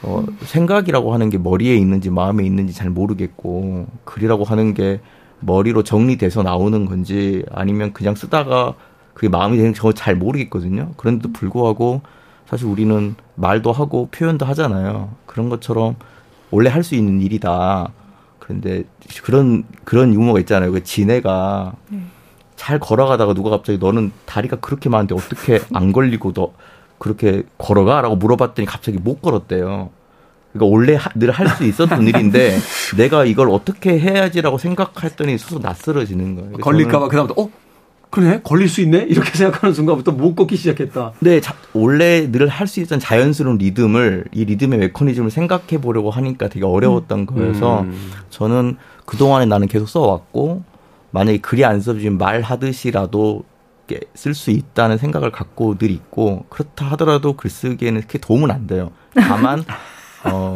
[0.02, 5.00] 어, 생각이라고 하는 게 머리에 있는지 마음에 있는지 잘 모르겠고 글이라고 하는 게
[5.40, 8.74] 머리로 정리돼서 나오는 건지 아니면 그냥 쓰다가
[9.14, 10.92] 그게 마음이 되는 지잘 모르겠거든요.
[10.96, 12.02] 그런데도 불구하고
[12.46, 15.10] 사실 우리는 말도 하고 표현도 하잖아요.
[15.26, 15.96] 그런 것처럼
[16.50, 17.88] 원래 할 수 있는 일이다.
[18.38, 18.84] 그런데
[19.24, 20.70] 그런 그런 유머가 있잖아요.
[20.72, 22.00] 그 지네가 네.
[22.54, 26.52] 잘 걸어가다가 누가 갑자기 너는 다리가 그렇게 많은데 어떻게 안 걸리고 너
[26.98, 28.00] 그렇게 걸어가?
[28.00, 29.90] 라고 물어봤더니 갑자기 못 걸었대요.
[30.52, 32.56] 그러니까 원래 늘 할 수 있었던 일인데
[32.96, 36.52] 내가 이걸 어떻게 해야지라고 생각했더니 스스로 낯설어지는 거예요.
[36.58, 37.50] 걸릴까봐 그다음부터 어
[38.08, 41.12] 그래 걸릴 수 있네 이렇게 생각하는 순간부터 못 걷기 시작했다.
[41.20, 46.48] 네, 자, 원래 늘 할 수 있던 자연스러운 리듬을 이 리듬의 메커니즘을 생각해 보려고 하니까
[46.48, 47.26] 되게 어려웠던 음.
[47.26, 48.10] 거여서 음.
[48.30, 50.62] 저는 그 동안에 나는 계속 써왔고
[51.10, 53.44] 만약에 글이 안 써지면 말하듯이라도
[54.14, 58.90] 쓸 수 있다는 생각을 갖고 늘 있고 그렇다 하더라도 글쓰기에는 그렇게 도움은 안 돼요.
[59.14, 59.64] 다만
[60.24, 60.54] 어,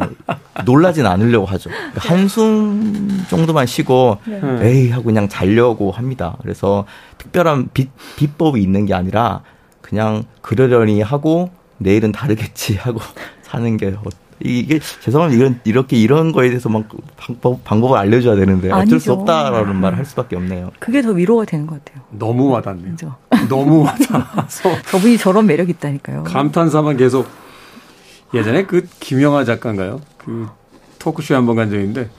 [0.65, 1.69] 놀라진 않으려고 하죠.
[1.69, 4.41] 그러니까 한숨 정도만 쉬고 네.
[4.61, 6.37] 에이 하고 그냥 자려고 합니다.
[6.41, 6.85] 그래서
[7.17, 9.41] 특별한 비, 비법이 있는 게 아니라
[9.81, 12.99] 그냥 그러려니 하고 내일은 다르겠지 하고
[13.43, 13.91] 사는 게
[14.43, 15.39] 이게 죄송합니다.
[15.41, 16.85] 이런 이렇게 이런 거에 대해서 막
[17.17, 20.71] 방법 방법을 알려줘야 되는데 어쩔 수 없다라는 말을 할 수밖에 없네요.
[20.79, 22.03] 그게 더 위로가 되는 것 같아요.
[22.11, 22.91] 너무 와닿네요.
[22.91, 23.15] 그죠?
[23.49, 26.23] 너무 와닿아서 저분이 저런 매력 있다니까요.
[26.23, 27.27] 감탄사만 계속
[28.33, 30.01] 예전에 그 김영하 작가인가요?
[30.17, 30.47] 그
[30.99, 32.09] 토크쇼에 한 번 간 적인데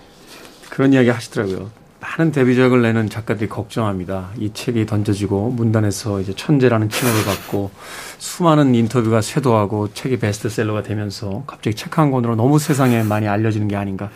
[0.71, 1.71] 그런 이야기 하시더라고요.
[2.03, 4.31] 많은 데뷔작을 내는 작가들이 걱정합니다.
[4.37, 7.71] 이 책이 던져지고 문단에서 이제 천재라는 칭호를 받고
[8.19, 13.77] 수많은 인터뷰가 쇄도하고 책이 베스트셀러가 되면서 갑자기 책 한 권으로 너무 세상에 많이 알려지는 게
[13.77, 14.11] 아닌가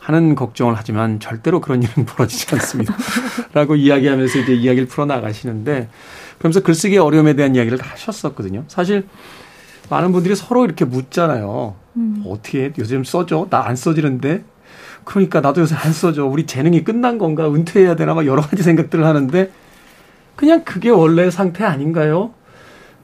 [0.00, 2.94] 하는 걱정을 하지만 절대로 그런 일은 벌어지지 않습니다.
[3.54, 5.88] 라고 이야기하면서 이제 이야기를 풀어나가시는데
[6.38, 8.64] 그러면서 글쓰기의 어려움에 대한 이야기를 하셨었거든요.
[8.68, 9.06] 사실
[9.88, 11.76] 많은 분들이 서로 이렇게 묻잖아요.
[11.96, 12.24] 음.
[12.26, 13.46] 어떻게 요즘 써줘?
[13.48, 14.44] 나 안 써지는데?
[15.04, 16.26] 그러니까 나도 요새 안 써줘.
[16.26, 17.52] 우리 재능이 끝난 건가?
[17.52, 18.14] 은퇴해야 되나?
[18.14, 19.50] 막 여러 가지 생각들을 하는데
[20.36, 22.32] 그냥 그게 원래 상태 아닌가요?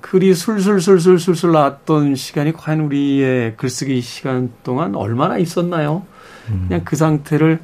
[0.01, 6.07] 글이 술술술술술술 나왔던 시간이 과연 우리의 글쓰기 시간 동안 얼마나 있었나요?
[6.51, 6.67] 음.
[6.69, 7.61] 그냥 그 상태를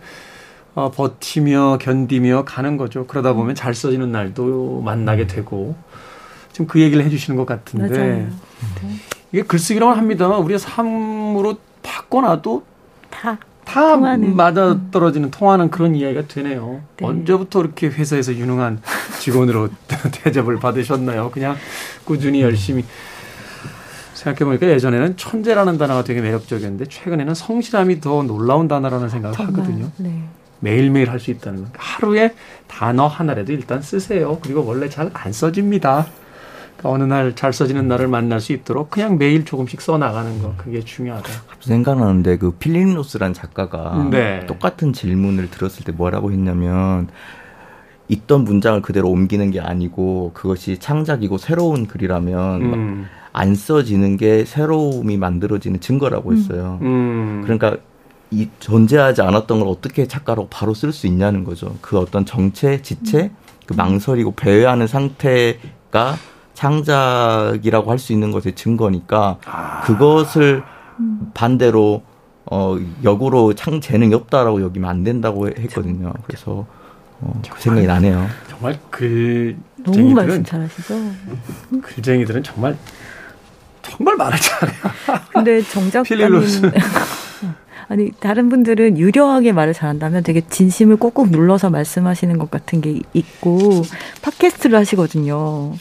[0.75, 3.07] 어, 버티며 견디며 가는 거죠.
[3.07, 5.77] 그러다 보면 잘 써지는 날도 만나게 되고
[6.53, 8.29] 지금 그 얘기를 해주시는 것 같은데 맞아요.
[9.33, 12.64] 이게 글쓰기라고 합니다만 우리가 삶으로 바꿔놔도
[13.11, 16.83] 다, 다 맞아 떨어지는 통하는 그런 이야기가 되네요.
[16.98, 17.07] 네.
[17.07, 18.81] 언제부터 이렇게 회사에서 유능한
[19.20, 19.68] 직원으로
[20.22, 21.31] 대접을 받으셨나요?
[21.31, 21.57] 그냥
[22.05, 22.85] 꾸준히 열심히
[24.14, 29.90] 생각해보니까 예전에는 천재라는 단어가 되게 매력적이었는데 최근에는 성실함이 더 놀라운 단어라는 생각을 정말, 하거든요.
[29.98, 30.22] 네.
[30.61, 31.70] 매일매일 할 수 있다는 거.
[31.77, 32.35] 하루에
[32.68, 34.38] 단어 하나라도 일단 쓰세요.
[34.42, 36.07] 그리고 원래 잘 안 써집니다.
[36.85, 40.81] 어느 날 잘 써지는 날을 만날 수 있도록 그냥 매일 조금씩 써 나가는 거 그게
[40.81, 41.29] 중요하다.
[41.61, 44.44] 생각나는데 그 필립 노스란 작가가 네.
[44.47, 47.09] 똑같은 질문을 들었을 때 뭐라고 했냐면
[48.09, 53.07] 있던 문장을 그대로 옮기는 게 아니고 그것이 창작이고 새로운 글이라면 음.
[53.33, 56.37] 안 써지는 게 새로움이 만들어지는 증거라고 음.
[56.37, 56.79] 했어요.
[56.83, 57.40] 음.
[57.44, 57.77] 그러니까
[58.31, 61.77] 이 존재하지 않았던 걸 어떻게 작가로 바로 쓸 수 있냐는 거죠.
[61.81, 63.31] 그 어떤 정체, 지체,
[63.66, 66.16] 그 망설이고 배회하는 상태가
[66.64, 69.83] 창작이라고 할 수 있는 것의 증거니까 아.
[69.83, 70.62] 그것을
[71.35, 72.03] 반대로
[72.50, 76.12] 어 역으로 창 재능이 없다라고 여기면 안 된다고 했거든요.
[76.27, 76.66] 그래서
[77.20, 78.27] 어, 그 생각이 나네요.
[78.48, 80.94] 정말 글 너무 말씀 잘하시죠.
[81.83, 82.77] 글쟁이들은 정말
[83.83, 84.79] 정말 말을 잘해요.
[85.33, 86.40] 근데 정작가님
[87.88, 93.83] 아니 다른 분들은 유려하게 말을 잘한다면 되게 진심을 꾹꾹 눌러서 말씀하시는 것 같은 게 있고
[94.22, 95.74] 팟캐스트를 하시거든요.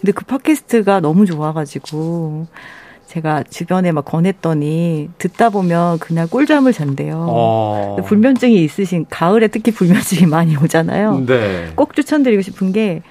[0.00, 2.46] 근데 그 팟캐스트가 너무 좋아가지고
[3.06, 7.26] 제가 주변에 막 권했더니 듣다 보면 그날 꿀잠을 잔대요.
[7.28, 7.96] 어.
[8.04, 11.24] 불면증이 있으신 가을에 특히 불면증이 많이 오잖아요.
[11.26, 11.72] 네.
[11.76, 13.02] 꼭 추천드리고 싶은 게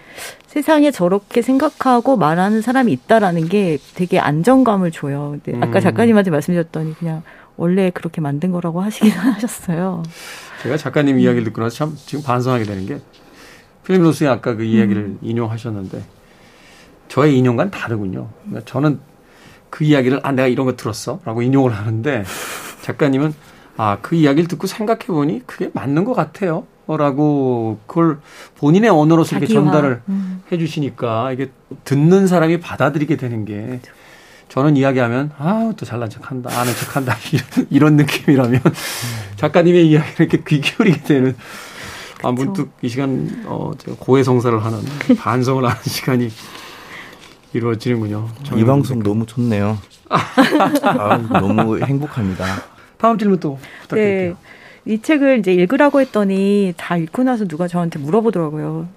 [0.48, 5.38] 세상에 저렇게 생각하고 말하는 사람이 있다라는 게 되게 안정감을 줘요.
[5.44, 5.58] 네.
[5.62, 5.82] 아까 음.
[5.82, 7.24] 작가님한테 말씀드렸더니 그냥
[7.58, 10.04] 원래 그렇게 만든 거라고 하시긴 하셨어요.
[10.62, 13.00] 제가 작가님 이야기를 듣고 나서 참 지금 반성하게 되는 게
[13.86, 15.20] 필립 로스의 아까 그 이야기를 음.
[15.22, 16.04] 인용하셨는데
[17.08, 18.30] 저의 인용과는 다르군요.
[18.44, 19.00] 그러니까 저는
[19.70, 22.24] 그 이야기를 아 내가 이런 거 들었어라고 인용을 하는데
[22.82, 23.34] 작가님은
[23.78, 26.66] 아 그 이야기를 듣고 생각해 보니 그게 맞는 것 같아요.
[26.88, 28.20] 라고 그걸
[28.60, 30.44] 본인의 언어로 이렇게 전달을 음.
[30.52, 31.50] 해 주시니까 이게
[31.84, 33.80] 듣는 사람이 받아들이게 되는 게
[34.50, 38.62] 저는 이야기하면 아또 잘난 척한다 아는 척한다 이런, 이런 느낌이라면
[39.36, 41.36] 작가님의 이야기를 이렇게 귀 기울이게 되는
[42.22, 44.80] 아 문득 이 시간 어 제가 고해성사를 하는
[45.18, 46.30] 반성을 하는 시간이
[47.58, 48.28] 이루어지는군요.
[48.58, 49.78] 이 방송 너무 좋네요.
[50.10, 52.46] 아, 너무 행복합니다.
[52.98, 54.30] 다음 질문 또 부탁드릴게요.
[54.30, 54.36] 네.
[54.88, 58.88] 이 책을 이제 읽으라고 했더니 다 읽고 나서 누가 저한테 물어보더라고요.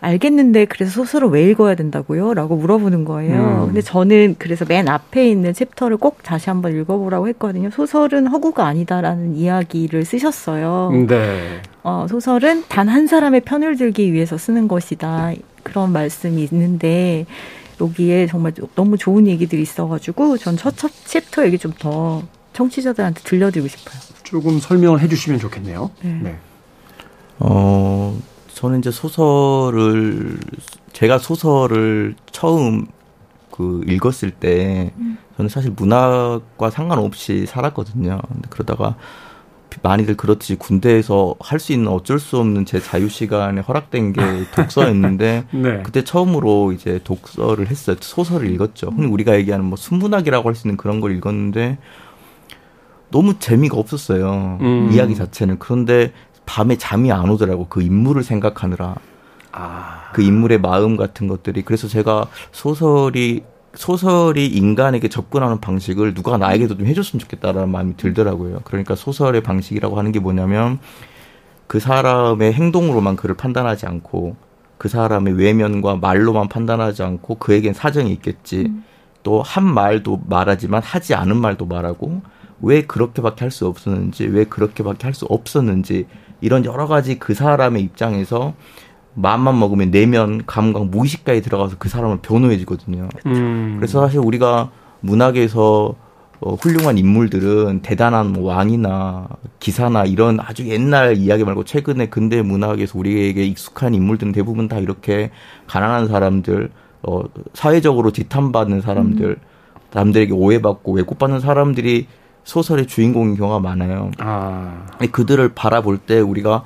[0.00, 2.34] 알겠는데 그래서 소설을 왜 읽어야 된다고요?
[2.34, 3.62] 라고 물어보는 거예요.
[3.62, 3.66] 음.
[3.66, 7.70] 근데 저는 그래서 맨 앞에 있는 chapter를 꼭 다시 한번 읽어보라고 했거든요.
[7.70, 10.92] 소설은 허구가 아니다라는 이야기를 쓰셨어요.
[11.08, 11.60] 네.
[11.82, 15.32] 어, 소설은 단 한 사람의 편을 들기 위해서 쓰는 것이다.
[15.64, 17.26] 그런 말씀이 있는데
[17.80, 23.68] 여기에 정말 너무 좋은 얘기들이 있어가지고 전 첫 첫 챕터 얘기 좀 더 청취자들한테 들려드리고
[23.68, 24.00] 싶어요.
[24.22, 25.90] 조금 설명을 해주시면 좋겠네요.
[26.02, 26.20] 네.
[26.22, 26.38] 네.
[27.38, 28.16] 어
[28.54, 30.38] 저는 이제 소설을
[30.92, 32.86] 제가 소설을 처음
[33.50, 35.18] 그 읽었을 때 음.
[35.36, 38.20] 저는 사실 문학과 상관없이 살았거든요.
[38.50, 38.96] 그러다가
[39.82, 44.20] 많이들 그렇듯이 군대에서 할 수 있는 어쩔 수 없는 제 자유 시간에 허락된 게
[44.54, 45.82] 독서였는데 네.
[45.84, 47.96] 그때 처음으로 이제 독서를 했어요.
[48.00, 48.88] 소설을 읽었죠.
[48.94, 51.78] 흔히 우리가 얘기하는 뭐 순문학이라고 할 수 있는 그런 걸 읽었는데
[53.10, 54.58] 너무 재미가 없었어요.
[54.60, 54.90] 음.
[54.92, 56.12] 이야기 자체는 그런데
[56.46, 58.96] 밤에 잠이 안 오더라고 그 인물을 생각하느라.
[59.52, 60.10] 아.
[60.14, 63.42] 그 인물의 마음 같은 것들이 그래서 제가 소설이
[63.74, 68.60] 소설이 인간에게 접근하는 방식을 누가 나에게도 좀 해줬으면 좋겠다라는 마음이 들더라고요.
[68.64, 70.78] 그러니까 소설의 방식이라고 하는 게 뭐냐면
[71.66, 74.36] 그 사람의 행동으로만 그를 판단하지 않고
[74.76, 78.66] 그 사람의 외면과 말로만 판단하지 않고 그에겐 사정이 있겠지.
[78.68, 78.84] 음.
[79.22, 82.22] 또한 말도 말하지만 하지 않은 말도 말하고
[82.60, 86.06] 왜 그렇게밖에 할 수 없었는지 왜 그렇게밖에 할 수 없었는지
[86.40, 88.54] 이런 여러 가지 그 사람의 입장에서
[89.14, 93.08] 마음만 먹으면 내면 감각 무의식까지 들어가서 그 사람을 변호해주거든요.
[93.26, 93.76] 음.
[93.78, 94.70] 그래서 사실 우리가
[95.00, 95.94] 문학에서
[96.40, 99.28] 어, 훌륭한 인물들은 대단한 뭐 왕이나
[99.60, 105.30] 기사나 이런 아주 옛날 이야기 말고 최근에 근대 문학에서 우리에게 익숙한 인물들은 대부분 다 이렇게
[105.68, 106.70] 가난한 사람들,
[107.02, 107.22] 어,
[107.54, 109.36] 사회적으로 지탄받는 사람들, 음.
[109.92, 112.08] 남들에게 오해받고 왜곡받는 사람들이
[112.42, 114.10] 소설의 주인공인 경우가 많아요.
[114.18, 114.86] 아.
[115.12, 116.64] 그들을 바라볼 때 우리가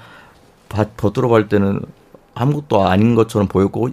[0.96, 1.80] 버들어갈 때는
[2.36, 3.88] 아무것도 아닌 것처럼 보였고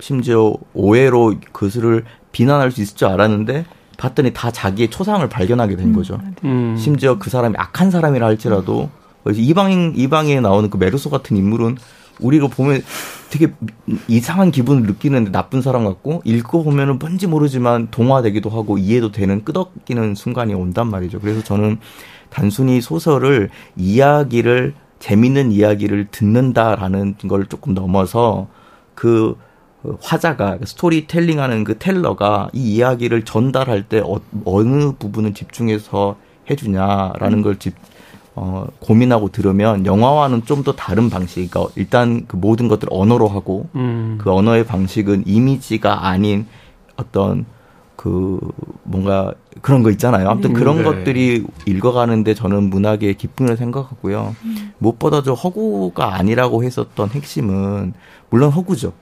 [0.00, 3.66] 심지어 오해로 그들을 비난할 수 있을 줄 알았는데
[3.98, 6.18] 봤더니 다 자기의 초상을 발견하게 된 음, 거죠.
[6.44, 6.74] 음.
[6.78, 8.90] 심지어 그 사람이 악한 사람이라 할지라도
[9.32, 11.76] 이방인 이방에 나오는 그 메르소 같은 인물은
[12.18, 12.82] 우리가 보면
[13.30, 13.52] 되게
[14.08, 20.14] 이상한 기분을 느끼는데 나쁜 사람 같고 읽고 보면은 뭔지 모르지만 동화되기도 하고 이해도 되는 끄덕이는
[20.14, 21.20] 순간이 온단 말이죠.
[21.20, 21.78] 그래서 저는
[22.30, 28.46] 단순히 소설을 이야기를 재밌는 이야기를 듣는다라는 걸 조금 넘어서
[28.94, 29.36] 그
[30.00, 36.16] 화자가 스토리텔링하는 그 텔러가 이 이야기를 전달할 때 어, 느 부분을 집중해서
[36.48, 37.42] 해주냐라는 음.
[37.42, 37.74] 걸 집,
[38.36, 41.50] 어, 고민하고 들으면 영화와는 좀 더 다른 방식.
[41.50, 44.18] 그러니까 일단 그 모든 것들 언어로 하고 음.
[44.20, 46.46] 그 언어의 방식은 이미지가 아닌
[46.94, 47.44] 어떤
[47.96, 48.40] 그
[48.82, 50.28] 뭔가 그런 거 있잖아요.
[50.28, 50.82] 아무튼 그런 네.
[50.82, 54.34] 것들이 읽어가는데 저는 문학의 기쁨을 생각하고요.
[54.44, 54.72] 음.
[54.78, 57.92] 무엇보다 저 허구가 아니라고 했었던 핵심은
[58.30, 58.92] 물론 허구죠.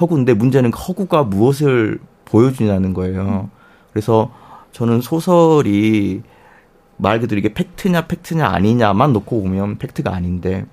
[0.00, 3.50] 허구인데 문제는 허구가 무엇을 보여주냐는 거예요.
[3.92, 4.30] 그래서
[4.72, 6.22] 저는 소설이
[6.98, 10.66] 말 그대로 이게 팩트냐 팩트냐 아니냐만 놓고 보면 팩트가 아닌데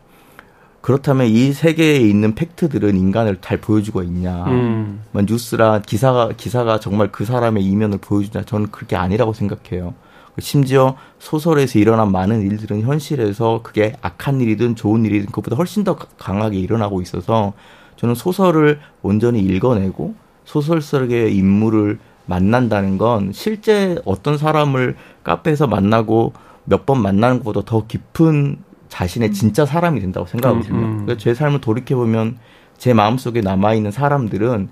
[0.84, 4.44] 그렇다면 이 세계에 있는 팩트들은 인간을 잘 보여주고 있냐?
[4.48, 5.02] 음.
[5.14, 8.44] 뭐 뉴스라 기사가 기사가 정말 그 사람의 이면을 보여주냐?
[8.44, 9.94] 저는 그렇게 아니라고 생각해요.
[10.40, 16.60] 심지어 소설에서 일어난 많은 일들은 현실에서 그게 악한 일이든 좋은 일이든 그것보다 훨씬 더 강하게
[16.60, 17.54] 일어나고 있어서
[17.96, 26.34] 저는 소설을 온전히 읽어내고 소설 속의 인물을 만난다는 건 실제 어떤 사람을 카페에서 만나고
[26.66, 28.58] 몇 번 만나는 것보다 더 깊은
[28.94, 29.34] 자신의 음.
[29.34, 30.78] 진짜 사람이 된다고 생각하거든요.
[30.78, 30.92] 음, 음.
[31.06, 32.38] 그러니까 제 삶을 돌이켜 보면
[32.78, 34.70] 제 마음속에 남아 있는 사람들은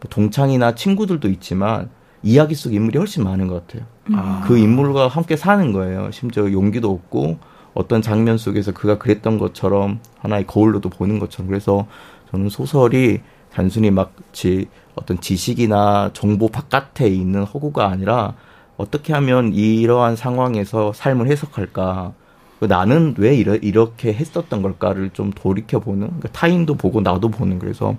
[0.00, 1.90] 뭐 동창이나 친구들도 있지만
[2.22, 3.86] 이야기 속 인물이 훨씬 많은 것 같아요.
[4.12, 4.44] 아.
[4.46, 6.12] 그 인물과 함께 사는 거예요.
[6.12, 7.38] 심지어 용기도 없고
[7.74, 11.88] 어떤 장면 속에서 그가 그랬던 것처럼 하나의 거울로도 보는 것처럼 그래서
[12.30, 13.22] 저는 소설이
[13.52, 18.34] 단순히 마치 어떤 지식이나 정보 바깥에 있는 허구가 아니라
[18.76, 22.23] 어떻게 하면 이러한 상황에서 삶을 해석할까 그
[22.60, 27.96] 나는 왜 이러, 이렇게 했었던 걸까를 좀 돌이켜보는 그러니까 타인도 보고 나도 보는 그래서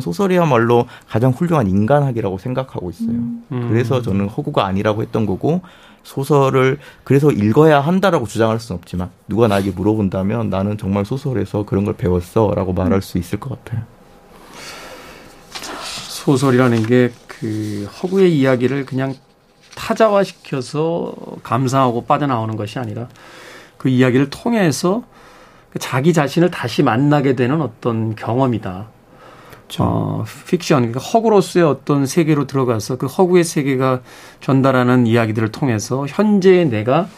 [0.00, 3.10] 소설이야말로 가장 훌륭한 인간학이라고 생각하고 있어요.
[3.10, 3.68] 음.
[3.68, 5.62] 그래서 저는 허구가 아니라고 했던 거고
[6.02, 11.94] 소설을 그래서 읽어야 한다라고 주장할 수는 없지만 누가 나에게 물어본다면 나는 정말 소설에서 그런 걸
[11.94, 13.82] 배웠어라고 말할 수 있을 것 같아요.
[16.08, 17.10] 소설이라는 게
[17.44, 19.14] 그 허구의 이야기를 그냥
[19.74, 23.08] 타자화시켜서 감상하고 빠져나오는 것이 아니라
[23.84, 25.02] 그 이야기를 통해서
[25.78, 28.86] 자기 자신을 다시 만나게 되는 어떤 경험이다.
[29.50, 29.84] 그렇죠.
[29.84, 34.00] 어, 픽션, 그러니까 허구로서의 어떤 세계로 들어가서 그 허구의 세계가
[34.40, 37.08] 전달하는 이야기들을 통해서 현재의 내가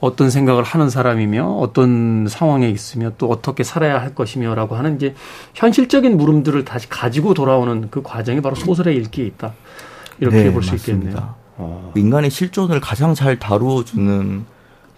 [0.00, 5.14] 어떤 생각을 하는 사람이며 어떤 상황에 있으며 또 어떻게 살아야 할 것이며라고 하는 이제
[5.52, 9.52] 현실적인 물음들을 다시 가지고 돌아오는 그 과정이 바로 소설의 읽기에 있다.
[10.18, 11.34] 이렇게 네, 볼수 있겠네요.
[11.58, 11.92] 어.
[11.94, 14.53] 인간의 실존을 가장 잘 다루어주는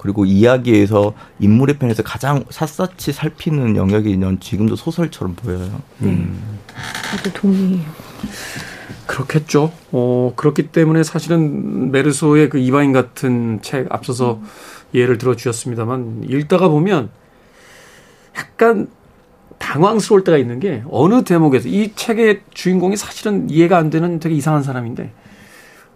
[0.07, 5.82] 그리고 이야기에서 인물의 편에서 가장 샅샅이 살피는 영역이 는 지금도 소설처럼 보여요.
[5.98, 6.11] 네.
[6.11, 6.61] 음.
[7.11, 7.84] 저도 동의해요.
[9.07, 9.72] 그렇겠죠.
[9.90, 14.46] 어, 그렇기 때문에 사실은 메르소의 그 이바인 같은 책 앞서서 음.
[14.94, 17.11] 예를 들어 주셨습니다만 읽다가 보면
[18.36, 18.86] 약간
[19.59, 24.62] 당황스러울 때가 있는 게 어느 대목에서 이 책의 주인공이 사실은 이해가 안 되는 되게 이상한
[24.62, 25.12] 사람인데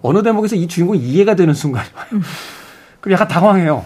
[0.03, 2.07] 어느 대목에서 이 주인공이 이해가 되는 순간이 와요.
[2.15, 2.23] 음.
[3.01, 3.85] 그럼 약간 당황해요.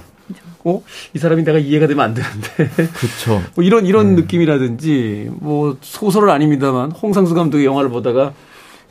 [0.65, 0.83] 어?
[1.13, 2.89] 이 사람이 내가 이해가 되면 안 되는데.
[2.93, 3.43] 그렇죠.
[3.55, 4.23] 뭐 이런 이런 네.
[4.23, 8.33] 느낌이라든지 뭐 소설은 아닙니다만 홍상수 감독의 영화를 보다가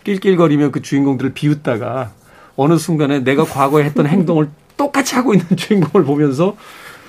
[0.03, 2.11] 낄낄거리며 그 주인공들을 비웃다가
[2.55, 6.55] 어느 순간에 내가 과거에 했던 행동을 똑같이 하고 있는 주인공을 보면서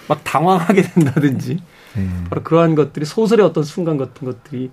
[0.09, 1.59] 막 당황하게 된다든지
[1.97, 2.09] 네.
[2.29, 4.71] 바로 그러한 것들이 소설의 어떤 순간 같은 것들이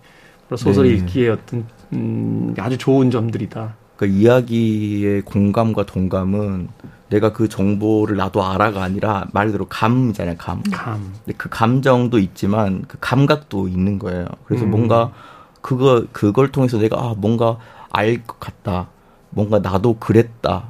[0.48, 0.96] 바로 소설을 네.
[0.96, 3.76] 읽기에 어떤 음, 아주 좋은 점들이다.
[4.02, 6.70] 그 이야기의 공감과 동감은
[7.10, 10.64] 내가 그 정보를 나도 알아가 아니라 말 그대로 감이잖아요, 감.
[10.72, 11.14] 감.
[11.24, 14.26] 근데 그 감정도 있지만 그 감각도 있는 거예요.
[14.46, 14.72] 그래서 음.
[14.72, 15.12] 뭔가
[15.62, 17.60] 그거 그걸 통해서 내가 아 뭔가
[17.92, 18.88] 알 것 같다.
[19.30, 20.64] 뭔가 나도 그랬다.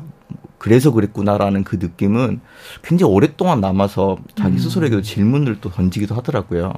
[0.62, 2.40] 그래서 그랬구나라는 그 느낌은
[2.84, 4.58] 굉장히 오랫동안 남아서 자기 음.
[4.60, 6.72] 스스로에게도 질문을 또 던지기도 하더라고요.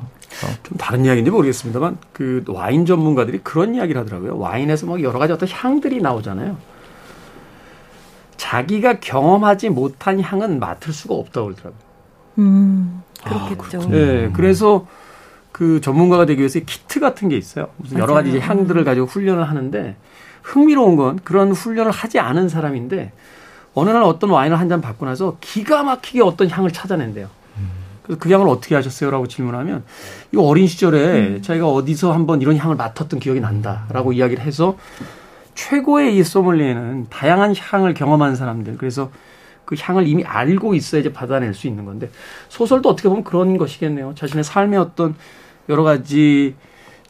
[0.64, 4.38] 좀 다른 이야기인지 모르겠습니다만 그 와인 전문가들이 그런 이야기를 하더라고요.
[4.38, 6.56] 와인에서 막 여러 가지 어떤 향들이 나오잖아요.
[8.38, 11.82] 자기가 경험하지 못한 향은 맡을 수가 없다고 그러더라고요.
[12.38, 13.82] 음, 그렇겠죠.
[13.82, 14.88] 아, 네, 그래서
[15.52, 17.68] 그 전문가가 되기 위해서 키트 같은 게 있어요.
[17.76, 19.98] 무슨 여러 가지 향들을 가지고 훈련을 하는데
[20.42, 23.12] 흥미로운 건 그런 훈련을 하지 않은 사람인데
[23.74, 27.28] 어느 날 어떤 와인을 한 잔 받고 나서 기가 막히게 어떤 향을 찾아낸대요.
[28.04, 29.12] 그래서 그 향을 어떻게 하셨어요?
[29.12, 29.84] 라고 질문하면
[30.34, 31.42] 이 어린 시절에 음.
[31.42, 34.78] 자기가 어디서 한번 이런 향을 맡았던 기억이 난다라고 이야기를 해서
[35.56, 39.10] 최고의 이 소믈리에는 다양한 향을 경험한 사람들 그래서
[39.64, 42.10] 그 향을 이미 알고 있어야지 받아낼 수 있는 건데
[42.50, 44.14] 소설도 어떻게 보면 그런 것이겠네요.
[44.16, 45.16] 자신의 삶의 어떤
[45.70, 46.56] 여러 가지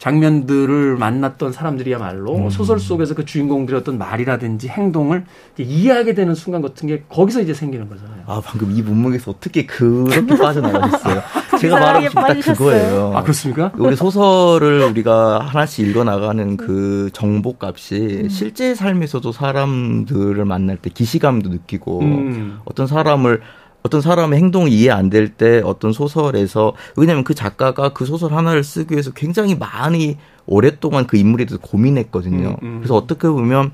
[0.04, 2.50] 장면들을 만났던 사람들이야말로 음.
[2.50, 5.24] 소설 속에서 그 주인공들의 어떤 말이라든지 행동을
[5.58, 8.24] 이해하게 되는 순간 같은 게 거기서 이제 생기는 거잖아요.
[8.26, 11.22] 아 방금 이 문맥에서 어떻게 그렇게 빠져나가셨어요?
[11.58, 13.14] 제가 말하고 싶은 딱 그거예요.
[13.16, 13.72] 아 그렇습니까?
[13.78, 18.30] 우리 소설을 우리가 하나씩 읽어 나가는 그 정보값이 음.
[18.30, 22.60] 실제 삶에서도 사람들을 만날 때 기시감도 느끼고 음.
[22.66, 23.40] 어떤 사람을
[23.84, 28.64] 어떤 사람의 행동이 이해 안 될 때 어떤 소설에서 왜냐하면 그 작가가 그 소설 하나를
[28.64, 32.58] 쓰기 위해서 굉장히 많이 오랫동안 그 인물에 대해서 고민했거든요.
[32.62, 32.78] 음, 음.
[32.80, 33.72] 그래서 어떻게 보면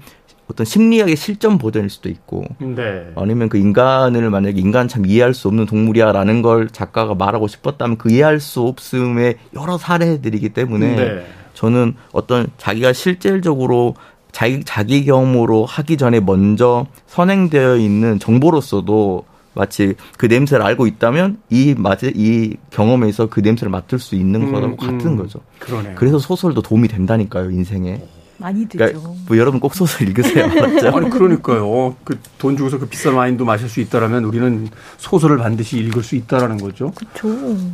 [0.50, 3.12] 어떤 심리학의 실전 버전일 수도 있고 네.
[3.16, 8.12] 아니면 그 인간을 만약에 인간 참 이해할 수 없는 동물이야라는 걸 작가가 말하고 싶었다면 그
[8.12, 11.26] 이해할 수 없음의 여러 사례들이기 때문에 네.
[11.54, 13.94] 저는 어떤 자기가 실질적으로
[14.32, 21.74] 자기 자기 경험으로 하기 전에 먼저 선행되어 있는 정보로서도 마치 그 냄새를 알고 있다면 이
[21.78, 25.18] 맛에 이 경험에서 그 냄새를 맡을 수 있는 거랑 음, 같은 음.
[25.18, 25.40] 거죠.
[25.60, 25.96] 그러네요.
[25.96, 28.02] 그래서 소설도 도움이 된다니까요 인생에.
[28.38, 28.78] 많이 되죠.
[28.78, 30.48] 그러니까 뭐 여러분 꼭 소설 읽으세요.
[30.56, 30.90] 맞죠?
[30.96, 31.96] 아니 그러니까요.
[32.06, 36.58] 그 돈 주고서 그 비싼 와인도 마실 수 있다라면 우리는 소설을 반드시 읽을 수 있다라는
[36.58, 36.92] 거죠.
[36.92, 37.28] 그렇죠.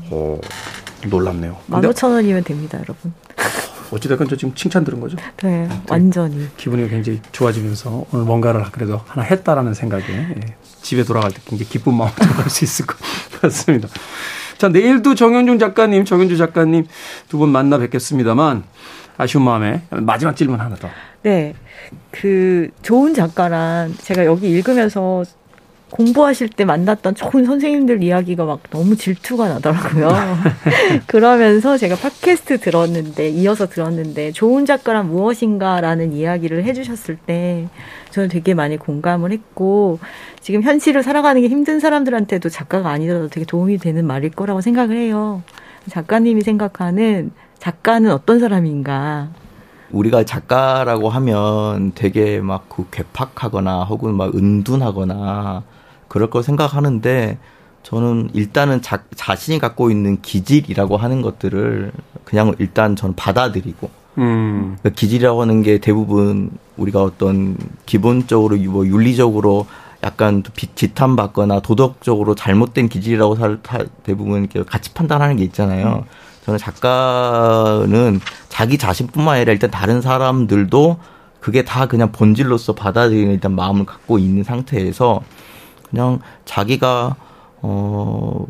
[0.10, 0.40] 어,
[1.08, 1.56] 놀랍네요.
[1.68, 3.14] 만 오천 원이면 됩니다, 여러분.
[3.92, 5.16] 어찌됐건 저 지금 칭찬 들은 거죠?
[5.44, 6.48] 네, 완전히.
[6.58, 10.56] 기분이 굉장히 좋아지면서 오늘 뭔가를 그래도 하나 했다라는 생각에 예,
[10.86, 12.96] 집에 돌아갈 때 굉장히 기쁜 마음으로 갈 수 있을 것
[13.42, 13.88] 같습니다.
[14.60, 16.86] 자, 내일도 정현중 작가님, 정현주 작가님
[17.28, 18.64] 두 분 만나 뵙겠습니다만
[19.18, 20.88] 아쉬운 마음에 마지막 질문 하나 더.
[21.24, 21.56] 네.
[22.12, 25.24] 그 좋은 작가란 제가 여기 읽으면서
[25.90, 30.10] 공부하실 때 만났던 좋은 선생님들 이야기가 막 너무 질투가 나더라고요.
[31.08, 37.70] 그러면서 제가 팟캐스트 들었는데, 이어서 들었는데, 좋은 작가란 무엇인가라는 이야기를 해주셨을 때,
[38.16, 40.00] 저는 되게 많이 공감을 했고,
[40.40, 45.44] 지금 현실을 살아가는 게 힘든 사람들한테도 작가가 아니더라도 되게 도움이 되는 말일 거라고 생각을 해요.
[45.90, 49.28] 작가님이 생각하는 작가는 어떤 사람인가?
[49.92, 55.64] 우리가 작가라고 하면 되게 막 그 괴팍하거나 혹은 막 은둔하거나
[56.08, 57.38] 그럴 거 생각하는데
[57.84, 61.92] 저는 일단은 자, 자신이 갖고 있는 기질이라고 하는 것들을
[62.24, 64.78] 그냥 일단 저는 받아들이고 음.
[64.80, 69.68] 그러니까 기질이라고 하는 게 대부분 우리가 어떤 기본적으로 뭐 윤리적으로
[70.04, 70.44] 약간
[70.76, 73.60] 지탄받거나 도덕적으로 잘못된 기질이라고 살,
[74.04, 76.04] 대부분 같이 판단하는 게 있잖아요.
[76.04, 76.10] 음.
[76.46, 80.98] 저는 작가는 자기 자신뿐만 아니라 일단 다른 사람들도
[81.40, 85.22] 그게 다 그냥 본질로서 받아들이는 일단 마음을 갖고 있는 상태에서
[85.90, 87.16] 그냥 자기가
[87.62, 88.46] 어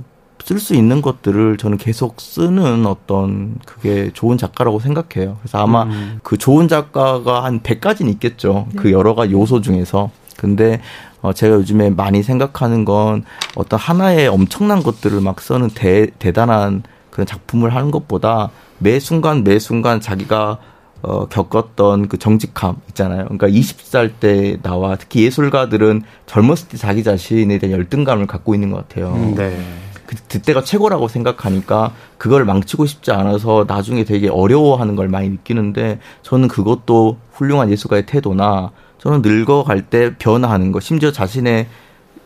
[0.46, 5.38] 쓸 수 있는 것들을 저는 계속 쓰는 어떤 그게 좋은 작가라고 생각해요.
[5.42, 6.20] 그래서 아마 음.
[6.22, 8.68] 그 좋은 작가가 한 100가지는 있겠죠.
[8.70, 8.76] 네.
[8.76, 10.12] 그 여러 가지 요소 중에서.
[10.38, 10.82] 근데
[11.24, 13.26] 어 제가 요즘에 많이 생각하는 건
[13.56, 19.58] 어떤 하나의 엄청난 것들을 막 써는 대, 대단한 그런 작품을 하는 것보다 매 순간 매
[19.58, 20.60] 순간 자기가
[21.02, 23.26] 어, 겪었던 그 정직함 있잖아요.
[23.26, 28.88] 그러니까 20살 때 나와 특히 예술가들은 젊었을 때 자기 자신에 대한 열등감을 갖고 있는 것
[28.88, 29.14] 같아요.
[29.16, 29.58] 음, 네.
[30.06, 36.48] 그, 그때가 최고라고 생각하니까 그걸 망치고 싶지 않아서 나중에 되게 어려워하는 걸 많이 느끼는데 저는
[36.48, 41.68] 그것도 훌륭한 예술가의 태도나 저는 늙어갈 때 변화하는 거 심지어 자신의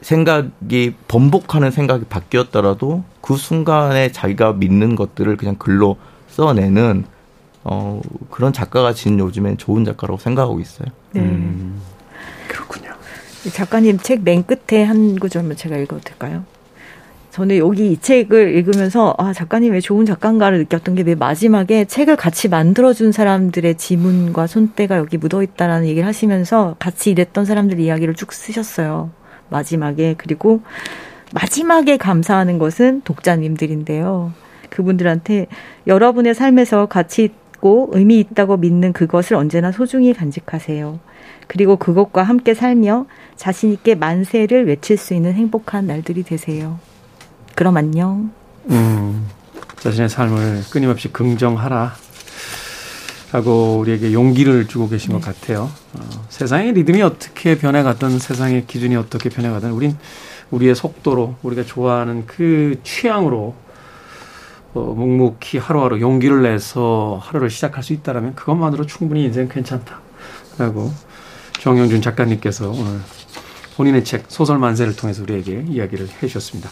[0.01, 5.97] 생각이 번복하는 생각이 바뀌었더라도 그 순간에 자기가 믿는 것들을 그냥 글로
[6.29, 7.05] 써내는
[7.65, 10.87] 어 그런 작가가 지금 요즘엔 좋은 작가라고 생각하고 있어요.
[11.11, 11.21] 네.
[11.21, 11.81] 음,
[12.47, 12.91] 그렇군요.
[13.51, 16.45] 작가님 책 맨 끝에 한 구절만 제가 읽어도 될까요?
[17.39, 22.49] 저는 여기 이 책을 읽으면서 아 작가님 왜 좋은 작가인가를 느꼈던 게맨 마지막에 책을 같이
[22.49, 29.11] 만들어준 사람들의 지문과 손때가 여기 묻어있다라는 얘기를 하시면서 같이 일했던 사람들 이야기를 쭉 쓰셨어요.
[29.47, 30.59] 마지막에 그리고
[31.33, 34.33] 마지막에 감사하는 것은 독자님들인데요.
[34.69, 35.47] 그분들한테
[35.87, 40.99] 여러분의 삶에서 가치 있고 의미 있다고 믿는 그것을 언제나 소중히 간직하세요.
[41.47, 43.05] 그리고 그것과 함께 살며
[43.37, 46.88] 자신있게 만세를 외칠 수 있는 행복한 날들이 되세요.
[47.59, 48.31] 그럼 안녕.
[48.69, 49.27] 음,
[49.79, 51.93] 자신의 삶을 끊임없이 긍정하라.
[53.33, 55.19] 하고 우리에게 용기를 주고 계신 네.
[55.19, 55.69] 것 같아요.
[55.93, 59.97] 어, 세상의 리듬이 어떻게 변해가든 세상의 기준이 어떻게 변해가든 우린
[60.51, 63.53] 우리의 속도로 우리가 좋아하는 그 취향으로
[64.73, 69.99] 어, 묵묵히 하루하루 용기를 내서 하루를 시작할 수 있다라면 그것만으로 충분히 인생 괜찮다.
[70.57, 70.93] 라고
[71.59, 73.01] 정영준 작가님께서 오늘
[73.75, 76.69] 본인의 책 소설 만세를 통해서 우리에게 이야기를 해주셨습니다.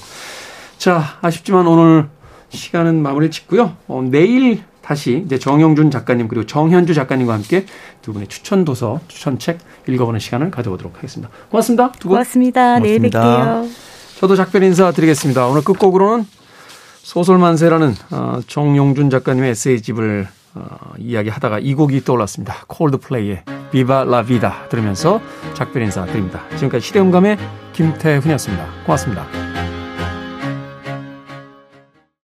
[0.77, 2.07] 자, 아쉽지만 오늘
[2.49, 3.75] 시간은 마무리 짓고요.
[3.87, 7.65] 어, 내일 다시 이제 정영준 작가님 그리고 정현주 작가님과 함께
[8.01, 11.29] 두 분의 추천 도서, 추천 책 읽어보는 시간을 가져보도록 하겠습니다.
[11.49, 11.91] 고맙습니다.
[11.93, 12.15] 두 분.
[12.15, 12.79] 고맙습니다.
[12.79, 13.69] 내일 뵐게요.
[14.19, 15.47] 저도 작별 인사 드리겠습니다.
[15.47, 16.25] 오늘 끝곡으로는
[17.01, 22.63] 소설만세라는 어, 정용준 작가님의 에세이집을 어, 이야기하다가 이 곡이 떠올랐습니다.
[22.67, 25.21] 콜드플레이의 비바 라 비다 들으면서
[25.53, 26.41] 작별 인사 드립니다.
[26.55, 27.37] 지금까지 시대음감의
[27.73, 28.65] 김태훈이었습니다.
[28.85, 29.46] 고맙습니다.